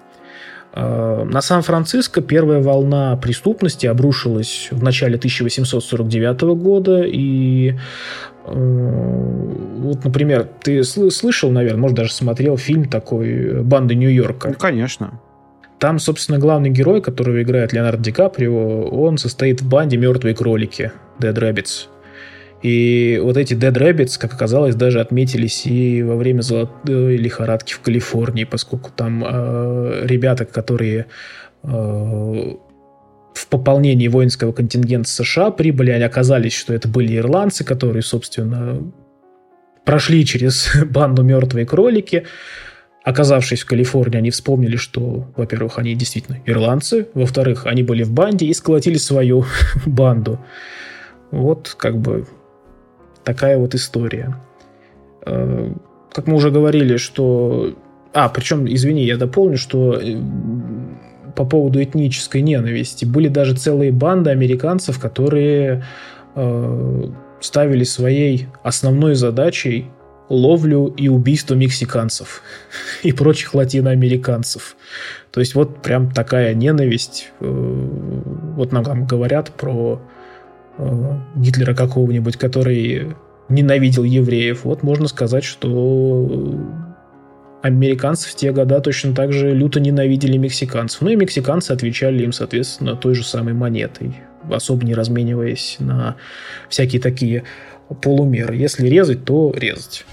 Э, 0.74 1.24
на 1.24 1.40
Сан-Франциско 1.40 2.20
первая 2.20 2.62
волна 2.62 3.16
преступности 3.16 3.86
обрушилась 3.86 4.68
в 4.70 4.82
начале 4.82 5.16
1849 5.16 6.40
года, 6.56 7.02
и 7.04 7.74
вот, 8.44 10.04
например, 10.04 10.48
ты 10.62 10.82
слышал, 10.82 11.52
наверное, 11.52 11.80
может, 11.80 11.96
даже 11.96 12.12
смотрел 12.12 12.56
фильм 12.56 12.88
такой 12.88 13.62
«Банда 13.62 13.94
Нью-Йорка». 13.94 14.48
Ну, 14.48 14.54
конечно. 14.54 15.20
Там, 15.78 15.98
собственно, 15.98 16.38
главный 16.38 16.70
герой, 16.70 17.00
которого 17.00 17.42
играет 17.42 17.72
Леонардо 17.72 18.02
Ди 18.02 18.12
Каприо, 18.12 18.88
он 18.88 19.16
состоит 19.18 19.62
в 19.62 19.68
банде 19.68 19.96
«Мертвые 19.96 20.34
кролики» 20.34 20.92
Dead 21.20 21.34
Rabbits. 21.34 21.88
И 22.62 23.18
вот 23.20 23.36
эти 23.36 23.54
Dead 23.54 23.72
Rabbits, 23.72 24.18
как 24.18 24.34
оказалось, 24.34 24.76
даже 24.76 25.00
отметились 25.00 25.66
и 25.66 26.02
во 26.02 26.16
время 26.16 26.42
золотой 26.42 27.16
лихорадки 27.16 27.72
в 27.72 27.80
Калифорнии, 27.80 28.44
поскольку 28.44 28.90
там 28.94 29.24
э, 29.26 30.02
ребята, 30.04 30.44
которые 30.44 31.06
э, 31.64 31.68
в 31.68 33.46
пополнении 33.48 34.06
воинского 34.06 34.52
контингента 34.52 35.08
США 35.08 35.50
прибыли, 35.50 35.90
они 35.90 36.04
оказались, 36.04 36.52
что 36.52 36.72
это 36.72 36.86
были 36.86 37.16
ирландцы, 37.16 37.64
которые, 37.64 38.02
собственно, 38.02 38.80
прошли 39.84 40.24
через 40.24 40.70
банду 40.90 41.22
«Мертвые 41.22 41.66
кролики», 41.66 42.24
Оказавшись 43.04 43.62
в 43.62 43.66
Калифорнии, 43.66 44.18
они 44.18 44.30
вспомнили, 44.30 44.76
что, 44.76 45.26
во-первых, 45.36 45.78
они 45.78 45.96
действительно 45.96 46.38
ирландцы, 46.46 47.08
во-вторых, 47.14 47.66
они 47.66 47.82
были 47.82 48.04
в 48.04 48.12
банде 48.12 48.46
и 48.46 48.54
сколотили 48.54 48.96
свою 48.96 49.44
банду. 49.86 50.38
Вот 51.32 51.74
как 51.76 51.98
бы 51.98 52.28
такая 53.24 53.58
вот 53.58 53.74
история. 53.74 54.36
Э, 55.24 55.72
как 56.12 56.26
мы 56.26 56.36
уже 56.36 56.50
говорили, 56.50 56.96
что... 56.96 57.74
А, 58.12 58.28
причем, 58.28 58.66
извини, 58.66 59.04
я 59.04 59.16
дополню, 59.16 59.56
что 59.56 59.94
э, 59.94 60.20
по 61.34 61.44
поводу 61.44 61.82
этнической 61.82 62.42
ненависти 62.42 63.04
были 63.04 63.28
даже 63.28 63.56
целые 63.56 63.92
банды 63.92 64.30
американцев, 64.30 64.98
которые 64.98 65.84
э, 66.34 67.04
ставили 67.40 67.84
своей 67.84 68.48
основной 68.62 69.14
задачей 69.14 69.86
ловлю 70.28 70.86
и 70.86 71.08
убийство 71.08 71.54
мексиканцев 71.54 72.42
и 73.02 73.12
прочих 73.12 73.54
латиноамериканцев. 73.54 74.76
То 75.30 75.40
есть 75.40 75.54
вот 75.54 75.82
прям 75.82 76.10
такая 76.10 76.54
ненависть. 76.54 77.30
Вот 77.40 78.72
нам 78.72 79.06
говорят 79.06 79.50
про 79.50 80.00
Гитлера 81.36 81.74
какого-нибудь, 81.74 82.36
который 82.36 83.14
ненавидел 83.48 84.04
евреев. 84.04 84.64
Вот 84.64 84.82
можно 84.82 85.08
сказать, 85.08 85.44
что 85.44 86.58
американцы 87.62 88.28
в 88.28 88.34
те 88.34 88.52
года 88.52 88.80
точно 88.80 89.14
так 89.14 89.32
же 89.32 89.52
люто 89.54 89.80
ненавидели 89.80 90.36
мексиканцев. 90.36 91.02
Ну 91.02 91.10
и 91.10 91.16
мексиканцы 91.16 91.70
отвечали 91.72 92.24
им, 92.24 92.32
соответственно, 92.32 92.96
той 92.96 93.14
же 93.14 93.24
самой 93.24 93.54
монетой, 93.54 94.16
особо 94.50 94.84
не 94.84 94.94
размениваясь 94.94 95.76
на 95.78 96.16
всякие 96.68 97.00
такие 97.00 97.44
полумеры. 98.00 98.56
Если 98.56 98.88
резать, 98.88 99.24
то 99.24 99.52
резать. 99.54 100.04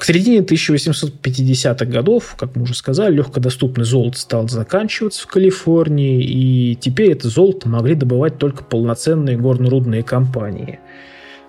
К 0.00 0.04
середине 0.04 0.38
1850-х 0.38 1.84
годов, 1.84 2.34
как 2.38 2.56
мы 2.56 2.62
уже 2.62 2.74
сказали, 2.74 3.16
легкодоступный 3.16 3.84
золото 3.84 4.18
стал 4.18 4.48
заканчиваться 4.48 5.24
в 5.24 5.26
Калифорнии, 5.26 6.22
и 6.22 6.74
теперь 6.74 7.12
это 7.12 7.28
золото 7.28 7.68
могли 7.68 7.94
добывать 7.94 8.38
только 8.38 8.64
полноценные 8.64 9.36
горно-рудные 9.36 10.02
компании– 10.02 10.80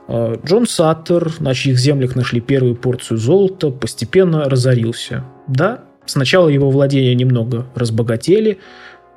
а, 0.07 0.37
Джон 0.45 0.67
Саттер, 0.67 1.31
на 1.39 1.53
чьих 1.53 1.79
землях 1.79 2.15
нашли 2.15 2.41
первую 2.41 2.75
порцию 2.75 3.17
золота, 3.17 3.69
постепенно 3.69 4.49
разорился. 4.49 5.23
Да, 5.47 5.85
сначала 6.05 6.49
его 6.49 6.69
владения 6.69 7.15
немного 7.15 7.65
разбогатели. 7.75 8.57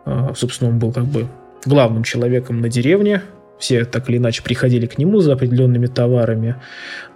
А, 0.04 0.32
собственно, 0.36 0.70
он 0.70 0.78
был 0.78 0.92
как 0.92 1.06
бы 1.06 1.26
главным 1.64 2.04
человеком 2.04 2.60
на 2.60 2.68
деревне. 2.68 3.22
Все 3.64 3.86
так 3.86 4.10
или 4.10 4.18
иначе 4.18 4.42
приходили 4.42 4.84
к 4.84 4.98
нему 4.98 5.20
за 5.20 5.32
определенными 5.32 5.86
товарами. 5.86 6.56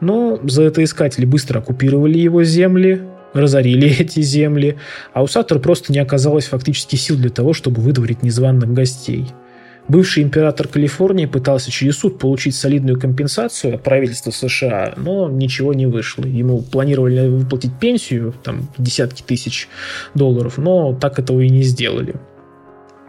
Но 0.01 0.41
золотоискатели 0.43 1.27
быстро 1.27 1.59
оккупировали 1.59 2.17
его 2.17 2.43
земли, 2.43 3.03
разорили 3.35 3.87
эти 4.01 4.21
земли, 4.23 4.79
а 5.13 5.23
у 5.23 5.27
Саттера 5.27 5.59
просто 5.59 5.93
не 5.93 5.99
оказалось 5.99 6.47
фактически 6.47 6.97
сил 6.97 7.17
для 7.19 7.29
того, 7.29 7.53
чтобы 7.53 7.83
выдворить 7.83 8.23
незваных 8.23 8.73
гостей– 8.73 9.27
Бывший 9.89 10.23
император 10.23 10.69
Калифорнии 10.69 11.25
пытался 11.25 11.71
через 11.71 11.97
суд 11.97 12.19
получить 12.19 12.55
солидную 12.55 13.01
компенсацию 13.01 13.75
от 13.75 13.83
правительства 13.83 14.31
США, 14.31 14.93
но 14.99 15.31
ничего 15.31 15.73
не 15.73 15.87
вышло. 15.87 16.25
Ему 16.27 16.61
планировали 16.61 17.27
выплатить 17.27 17.73
пенсию, 17.81 18.35
там, 18.45 18.69
десятки 18.77 19.23
тысяч 19.23 19.67
долларов, 20.15 20.59
но 20.59 20.93
так 20.93 21.19
этого 21.19 21.41
и 21.41 21.49
не 21.49 21.63
сделали. 21.63 22.17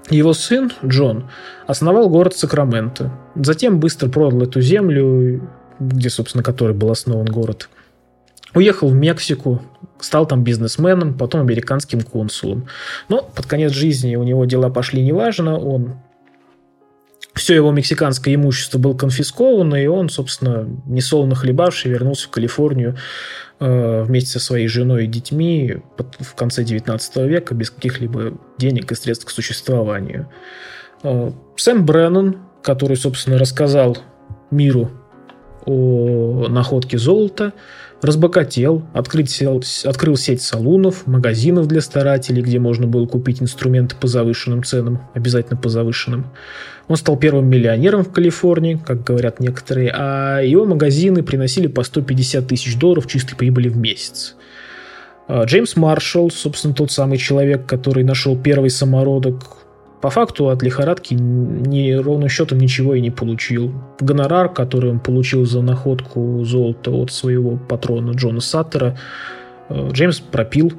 Его 0.10 0.34
сын, 0.34 0.72
Джон, 0.84 1.30
основал 1.68 2.10
город 2.10 2.36
Сакраменто. 2.36 3.12
Затем 3.36 3.80
быстро 3.80 4.10
продал 4.10 4.41
эту 4.41 4.60
землю, 4.62 5.47
где, 5.80 6.10
собственно, 6.10 6.43
который 6.43 6.76
был 6.76 6.91
основан 6.91 7.28
город. 7.28 7.70
Уехал 8.55 8.88
в 8.88 8.95
Мексику, 8.95 9.62
стал 9.99 10.26
там 10.26 10.43
бизнесменом, 10.43 11.16
потом 11.16 11.41
американским 11.41 12.01
консулом. 12.01 12.68
Но 13.07 13.22
под 13.22 13.45
конец 13.45 13.72
жизни 13.72 14.16
у 14.16 14.24
него 14.24 14.45
дела 14.45 14.70
пошли 14.70 15.03
неважно, 15.03 15.60
он 15.60 15.97
все 17.36 17.55
его 17.55 17.72
мексиканское 17.72 18.36
имущество 18.36 18.80
было 18.80 18.95
конфисковано, 18.95 19.76
и 19.76 19.88
он, 19.88 20.10
собственно, 20.10 20.68
несолоно 20.86 21.36
хлебавший, 21.36 21.91
вернулся 21.91 22.28
в 22.28 22.32
Калифорнию 22.32 22.97
вместе 23.60 24.32
со 24.32 24.39
своей 24.39 24.68
женой 24.68 25.03
и 25.03 25.07
детьми 25.07 25.78
в 25.97 26.36
конце 26.36 26.64
19 26.64 27.18
века 27.28 27.53
без 27.53 27.70
каких-либо 27.70 28.38
денег 28.57 28.91
и 28.91 28.95
средств 28.95 29.26
к 29.26 29.30
существованию. 29.30 30.30
Э, 31.03 31.32
Сэм 31.55 31.86
Бреннан, 31.86 32.38
который, 32.64 32.97
собственно, 32.97 33.38
рассказал 33.38 33.97
миру 34.51 34.91
о 35.66 36.47
находке 36.49 36.97
золота, 36.97 37.53
разбогател, 38.02 38.84
открыть, 38.93 39.41
открыл 39.84 40.16
сеть 40.16 40.41
салунов, 40.41 41.06
магазинов 41.08 41.68
для 41.68 41.82
старателей, 41.82 42.41
где 42.41 42.60
можно 42.60 42.88
было 42.88 43.06
купить 43.06 43.41
инструменты 43.41 43.95
по 43.95 44.08
завышенным 44.08 44.64
ценам, 44.64 45.02
обязательно 45.14 45.58
по 45.58 45.70
завышенным. 45.70 46.28
Он 46.88 46.95
стал 46.95 47.18
первым 47.18 47.47
миллионером 47.47 48.04
в 48.04 48.12
Калифорнии, 48.12 48.82
как 48.84 49.04
говорят 49.04 49.39
некоторые, 49.39 49.91
а 49.93 50.41
его 50.41 50.66
магазины 50.66 51.24
приносили 51.24 51.68
по 51.68 51.84
150 51.84 52.47
тысяч 52.47 52.78
долларов 52.78 53.08
чистой 53.08 53.36
прибыли 53.36 53.70
в 53.70 53.78
месяц. 53.78 54.36
А 55.28 55.43
Джеймс 55.43 55.76
Маршалл, 55.76 56.32
собственно, 56.32 56.74
тот 56.74 56.91
самый 56.91 57.18
человек, 57.20 57.68
который 57.68 58.04
нашел 58.04 58.36
первый 58.36 58.72
самородок, 58.72 59.58
по 60.02 60.10
факту 60.10 60.50
от 60.50 60.64
лихорадки 60.64 61.14
ни 61.14 61.91
ровным 61.91 62.30
счетом 62.30 62.60
ничего 62.60 62.95
и 62.95 63.02
не 63.02 63.12
получил. 63.12 63.74
Гонорар, 64.00 64.54
который 64.54 64.91
он 64.91 65.00
получил 65.00 65.45
за 65.45 65.62
находку 65.62 66.43
золота 66.45 66.91
от 66.91 67.12
своего 67.12 67.58
патрона 67.58 68.12
Джона 68.12 68.39
Саттера, 68.39 68.97
э, 69.68 69.89
Джеймс 69.91 70.20
пропил. 70.20 70.74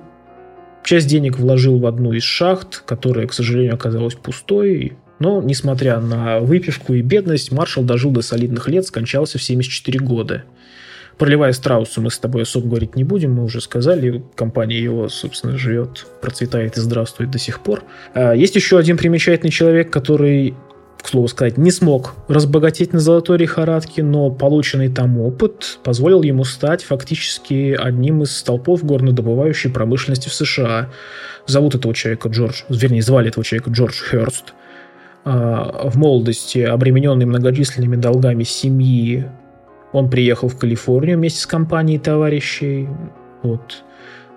Часть 0.82 1.08
денег 1.08 1.38
вложил 1.38 1.78
в 1.78 1.86
одну 1.86 2.12
из 2.12 2.22
шахт, 2.22 2.82
которая, 2.86 3.26
к 3.26 3.34
сожалению, 3.34 3.74
оказалась 3.74 4.14
пустой, 4.14 4.94
но, 5.18 5.42
несмотря 5.42 6.00
на 6.00 6.40
выпивку 6.40 6.94
и 6.94 7.02
бедность, 7.02 7.52
маршал 7.52 7.84
дожил 7.84 8.10
до 8.10 8.22
солидных 8.22 8.68
лет, 8.68 8.86
скончался 8.86 9.38
в 9.38 9.42
74 9.42 10.00
года. 10.00 10.44
Проливая 11.20 11.52
Страусу 11.52 12.00
мы 12.00 12.10
с 12.10 12.18
тобой 12.18 12.44
особо 12.44 12.68
говорить 12.68 12.96
не 12.96 13.04
будем, 13.04 13.34
мы 13.34 13.44
уже 13.44 13.60
сказали, 13.60 14.24
компания 14.36 14.80
его, 14.80 15.10
собственно, 15.10 15.58
живет, 15.58 16.06
процветает 16.22 16.78
и 16.78 16.80
здравствует 16.80 17.30
до 17.30 17.38
сих 17.38 17.60
пор. 17.60 17.82
А, 18.14 18.32
есть 18.32 18.56
еще 18.56 18.78
один 18.78 18.96
примечательный 18.96 19.50
человек, 19.50 19.90
который 19.90 20.54
к 21.02 21.06
слову 21.06 21.28
сказать, 21.28 21.58
не 21.58 21.72
смог 21.72 22.14
разбогатеть 22.28 22.94
на 22.94 23.00
золотой 23.00 23.36
лихорадке, 23.36 24.02
но 24.02 24.30
полученный 24.30 24.88
там 24.88 25.20
опыт 25.20 25.78
позволил 25.84 26.22
ему 26.22 26.44
стать 26.44 26.84
фактически 26.84 27.76
одним 27.78 28.22
из 28.22 28.34
столпов 28.34 28.82
горнодобывающей 28.82 29.68
промышленности 29.68 30.30
в 30.30 30.32
США. 30.32 30.88
Зовут 31.46 31.74
этого 31.74 31.92
человека 31.92 32.30
Джордж, 32.30 32.62
вернее, 32.70 33.02
звали 33.02 33.28
этого 33.28 33.44
человека 33.44 33.68
Джордж 33.68 34.00
Хёрст. 34.00 34.54
А, 35.26 35.86
в 35.90 35.98
молодости, 35.98 36.60
обремененный 36.60 37.26
многочисленными 37.26 37.96
долгами 37.96 38.44
семьи, 38.44 39.26
он 39.92 40.10
приехал 40.10 40.48
в 40.48 40.58
Калифорнию 40.58 41.18
вместе 41.18 41.40
с 41.40 41.46
компанией 41.46 41.98
товарищей. 41.98 42.88
Вот. 43.42 43.84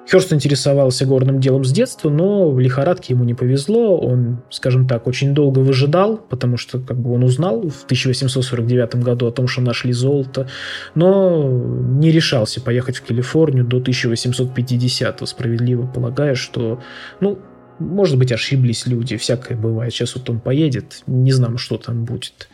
Хёрст 0.09 0.33
интересовался 0.33 1.05
горным 1.05 1.39
делом 1.39 1.63
с 1.63 1.71
детства, 1.71 2.09
но 2.09 2.51
в 2.51 2.59
лихорадке 2.59 3.13
ему 3.13 3.23
не 3.23 3.33
повезло. 3.33 3.97
Он, 3.97 4.41
скажем 4.49 4.85
так, 4.85 5.07
очень 5.07 5.33
долго 5.33 5.59
выжидал, 5.59 6.17
потому 6.17 6.57
что 6.57 6.79
как 6.79 6.97
бы 6.97 7.13
он 7.13 7.23
узнал 7.23 7.69
в 7.69 7.85
1849 7.85 8.95
году 8.95 9.27
о 9.27 9.31
том, 9.31 9.47
что 9.47 9.61
нашли 9.61 9.93
золото, 9.93 10.49
но 10.93 11.47
не 11.49 12.11
решался 12.11 12.59
поехать 12.59 12.97
в 12.97 13.05
Калифорнию 13.05 13.63
до 13.63 13.77
1850 13.77 15.27
справедливо 15.27 15.87
полагая, 15.87 16.35
что 16.35 16.81
ну, 17.21 17.39
может 17.79 18.17
быть, 18.17 18.31
ошиблись 18.31 18.85
люди, 18.85 19.15
всякое 19.17 19.57
бывает. 19.57 19.93
Сейчас 19.93 20.15
вот 20.15 20.29
он 20.29 20.39
поедет, 20.41 21.03
не 21.07 21.31
знаю, 21.31 21.57
что 21.57 21.77
там 21.77 22.03
будет. 22.03 22.49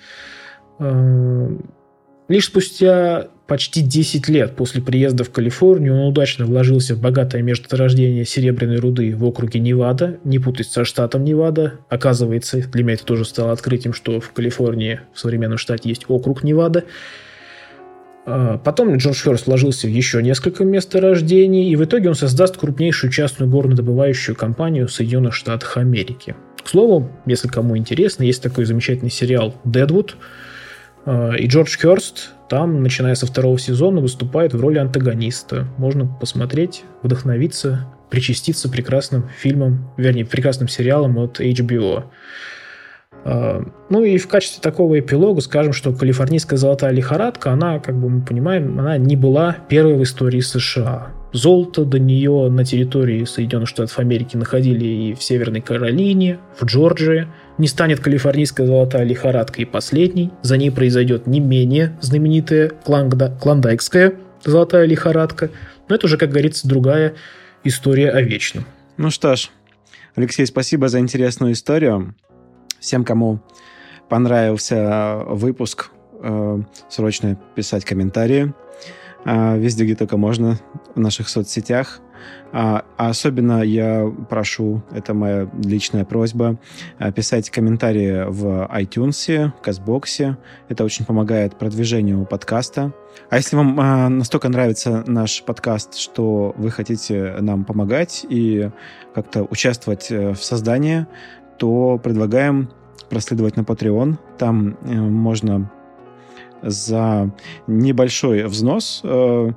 Лишь 2.30 2.46
спустя 2.46 3.28
почти 3.48 3.82
10 3.82 4.30
лет 4.30 4.56
после 4.56 4.84
приезда 4.84 5.24
в 5.24 5.32
Калифорнию 5.32 5.96
он 5.96 6.10
удачно 6.10 6.46
вложился 6.46 6.94
в 6.94 7.02
богатое 7.02 7.42
месторождение 7.42 8.24
серебряной 8.24 8.78
руды 8.78 9.16
в 9.16 9.26
округе 9.26 9.60
Невада, 9.60 10.20
не 10.24 10.38
путать 10.38 10.68
со 10.68 10.86
штатом 10.86 11.24
Невада. 11.24 11.80
Оказывается, 11.90 12.58
для 12.58 12.84
меня 12.84 12.94
это 12.94 13.04
тоже 13.04 13.26
стало 13.26 13.52
открытием, 13.52 13.96
что 13.96 14.20
в 14.20 14.32
Калифорнии, 14.32 15.02
в 15.12 15.20
современном 15.20 15.58
штате, 15.58 15.90
есть 15.90 16.06
округ 16.08 16.44
Невада. 16.44 16.84
А, 18.28 18.60
потом 18.60 18.96
Джордж 18.98 19.24
Хёрст 19.24 19.48
вложился 19.48 19.88
в 19.88 19.90
еще 19.90 20.22
несколько 20.22 20.64
месторождений, 20.64 21.72
и 21.72 21.76
в 21.76 21.84
итоге 21.84 22.10
он 22.10 22.16
создаст 22.16 22.58
крупнейшую 22.58 23.12
частную 23.12 23.50
горнодобывающую 23.50 24.36
компанию 24.36 24.88
в 24.88 24.92
Соединенных 24.92 25.34
Штатах 25.34 25.78
Америки. 25.78 26.36
К 26.64 26.70
слову, 26.70 27.10
если 27.26 27.48
кому 27.48 27.76
интересно, 27.76 28.22
есть 28.22 28.44
такой 28.44 28.66
замечательный 28.66 29.10
сериал 29.10 29.56
«Дедвуд», 29.66 30.16
и 31.06 31.48
Джордж 31.48 31.78
Хёрст 31.78 32.34
там, 32.50 32.82
начиная 32.82 33.16
со 33.16 33.26
второго 33.28 33.58
сезона, 33.60 34.02
выступает 34.02 34.54
в 34.54 34.60
роли 34.60 34.80
антагониста. 34.80 35.68
Можно 35.78 36.06
посмотреть, 36.06 36.84
вдохновиться, 37.04 37.88
причаститься 38.10 38.70
прекрасным 38.70 39.30
фильмом, 39.38 39.92
вернее, 39.98 40.26
прекрасным 40.26 40.68
сериалом 40.68 41.18
от 41.18 41.40
HBO. 41.40 42.06
А, 43.26 43.64
ну 43.90 44.04
и 44.04 44.18
в 44.18 44.28
качестве 44.28 44.62
такого 44.62 45.00
эпилога 45.00 45.42
скажем, 45.42 45.74
что 45.74 45.94
калифорнийская 45.94 46.58
золотая 46.58 46.92
лихорадка, 46.92 47.52
она, 47.52 47.80
как 47.80 47.96
бы 47.96 48.10
мы 48.10 48.26
понимаем, 48.26 48.80
она 48.80 48.98
не 48.98 49.16
была 49.16 49.58
первой 49.68 49.96
в 49.96 50.04
истории 50.04 50.40
США. 50.40 51.10
Золото 51.32 51.86
до 51.86 52.00
нее 52.00 52.50
на 52.50 52.66
территории 52.66 53.24
Соединенных 53.26 53.70
Штатов 53.70 54.00
Америки 54.00 54.36
находили 54.36 54.86
и 54.86 55.14
в 55.14 55.22
Северной 55.22 55.62
Каролине, 55.62 56.40
в 56.60 56.66
Джорджии. 56.66 57.28
Не 57.60 57.68
станет 57.68 58.00
калифорнийская 58.00 58.66
золотая 58.66 59.04
лихорадка 59.04 59.62
и 59.62 59.66
последней. 59.66 60.32
За 60.42 60.56
ней 60.56 60.72
произойдет 60.72 61.28
не 61.28 61.42
менее 61.42 61.98
знаменитая 62.00 62.70
Кланда, 62.70 63.38
клондайкская 63.42 64.14
золотая 64.46 64.86
лихорадка. 64.86 65.52
Но 65.90 65.96
это 65.96 66.06
уже, 66.06 66.18
как 66.18 66.30
говорится, 66.30 66.68
другая 66.70 67.16
история 67.66 68.12
о 68.12 68.22
вечном. 68.22 68.66
Ну 68.96 69.12
что 69.12 69.36
ж, 69.36 69.50
Алексей, 70.16 70.46
спасибо 70.46 70.88
за 70.88 71.00
интересную 71.00 71.52
историю. 71.52 72.16
Всем, 72.80 73.04
кому 73.04 73.42
понравился 74.08 75.18
выпуск, 75.28 75.92
э, 76.22 76.62
срочно 76.88 77.38
писать 77.56 77.84
комментарии 77.84 78.54
э, 79.26 79.60
везде, 79.60 79.84
где 79.84 79.96
только 79.96 80.16
можно, 80.16 80.58
в 80.96 81.00
наших 81.00 81.28
соцсетях. 81.28 82.00
А, 82.52 82.84
а 82.98 83.10
особенно 83.10 83.62
я 83.62 84.12
прошу, 84.30 84.82
это 84.92 85.14
моя 85.14 85.50
личная 85.64 86.06
просьба, 86.06 86.58
э, 86.98 87.12
писать 87.12 87.50
комментарии 87.50 88.26
в 88.28 88.70
iTunes, 88.74 89.52
Казбоксе. 89.62 90.38
Это 90.68 90.84
очень 90.84 91.06
помогает 91.06 91.58
продвижению 91.58 92.26
подкаста. 92.26 92.94
А 93.30 93.38
если 93.38 93.56
вам 93.56 94.18
настолько 94.18 94.50
нравится 94.50 95.04
наш 95.06 95.44
подкаст, 95.44 95.96
что 95.96 96.54
вы 96.58 96.72
хотите 96.72 97.36
нам 97.40 97.66
помогать 97.66 98.26
и 98.30 98.70
как-то 99.14 99.44
участвовать 99.44 100.10
в 100.10 100.38
создании, 100.38 101.06
то 101.58 102.00
предлагаем 102.02 102.70
проследовать 103.10 103.58
на 103.58 103.62
Patreon. 103.62 104.18
Там 104.38 104.78
э, 104.84 104.96
можно 104.96 105.70
за 106.62 107.32
небольшой 107.68 108.46
взнос 108.46 109.02
э, 109.04 109.52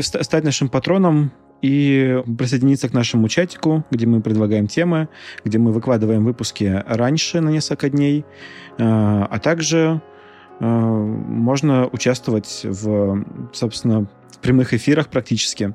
стать 0.00 0.44
нашим 0.44 0.68
патроном 0.68 1.32
и 1.62 2.22
присоединиться 2.38 2.88
к 2.88 2.92
нашему 2.92 3.28
чатику, 3.28 3.84
где 3.90 4.06
мы 4.06 4.20
предлагаем 4.20 4.66
темы, 4.66 5.08
где 5.44 5.58
мы 5.58 5.72
выкладываем 5.72 6.24
выпуски 6.24 6.82
раньше 6.86 7.40
на 7.40 7.50
несколько 7.50 7.88
дней, 7.88 8.24
э, 8.78 8.82
а 8.84 9.38
также 9.38 10.00
можно 10.60 11.88
участвовать 11.88 12.60
в, 12.62 13.24
собственно, 13.52 14.06
прямых 14.42 14.74
эфирах 14.74 15.08
практически, 15.08 15.74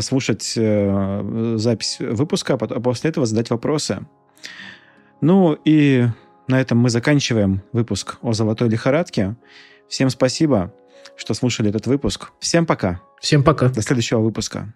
слушать 0.00 0.42
запись 0.52 1.98
выпуска, 2.00 2.54
а 2.54 2.56
после 2.56 3.10
этого 3.10 3.26
задать 3.26 3.50
вопросы. 3.50 4.00
Ну 5.20 5.56
и 5.64 6.06
на 6.48 6.60
этом 6.60 6.78
мы 6.78 6.90
заканчиваем 6.90 7.62
выпуск 7.72 8.18
о 8.22 8.32
золотой 8.32 8.68
лихорадке. 8.68 9.36
Всем 9.88 10.10
спасибо, 10.10 10.72
что 11.16 11.34
слушали 11.34 11.70
этот 11.70 11.86
выпуск. 11.86 12.30
Всем 12.40 12.66
пока. 12.66 13.00
Всем 13.20 13.42
пока. 13.42 13.68
До 13.68 13.82
следующего 13.82 14.20
выпуска. 14.20 14.72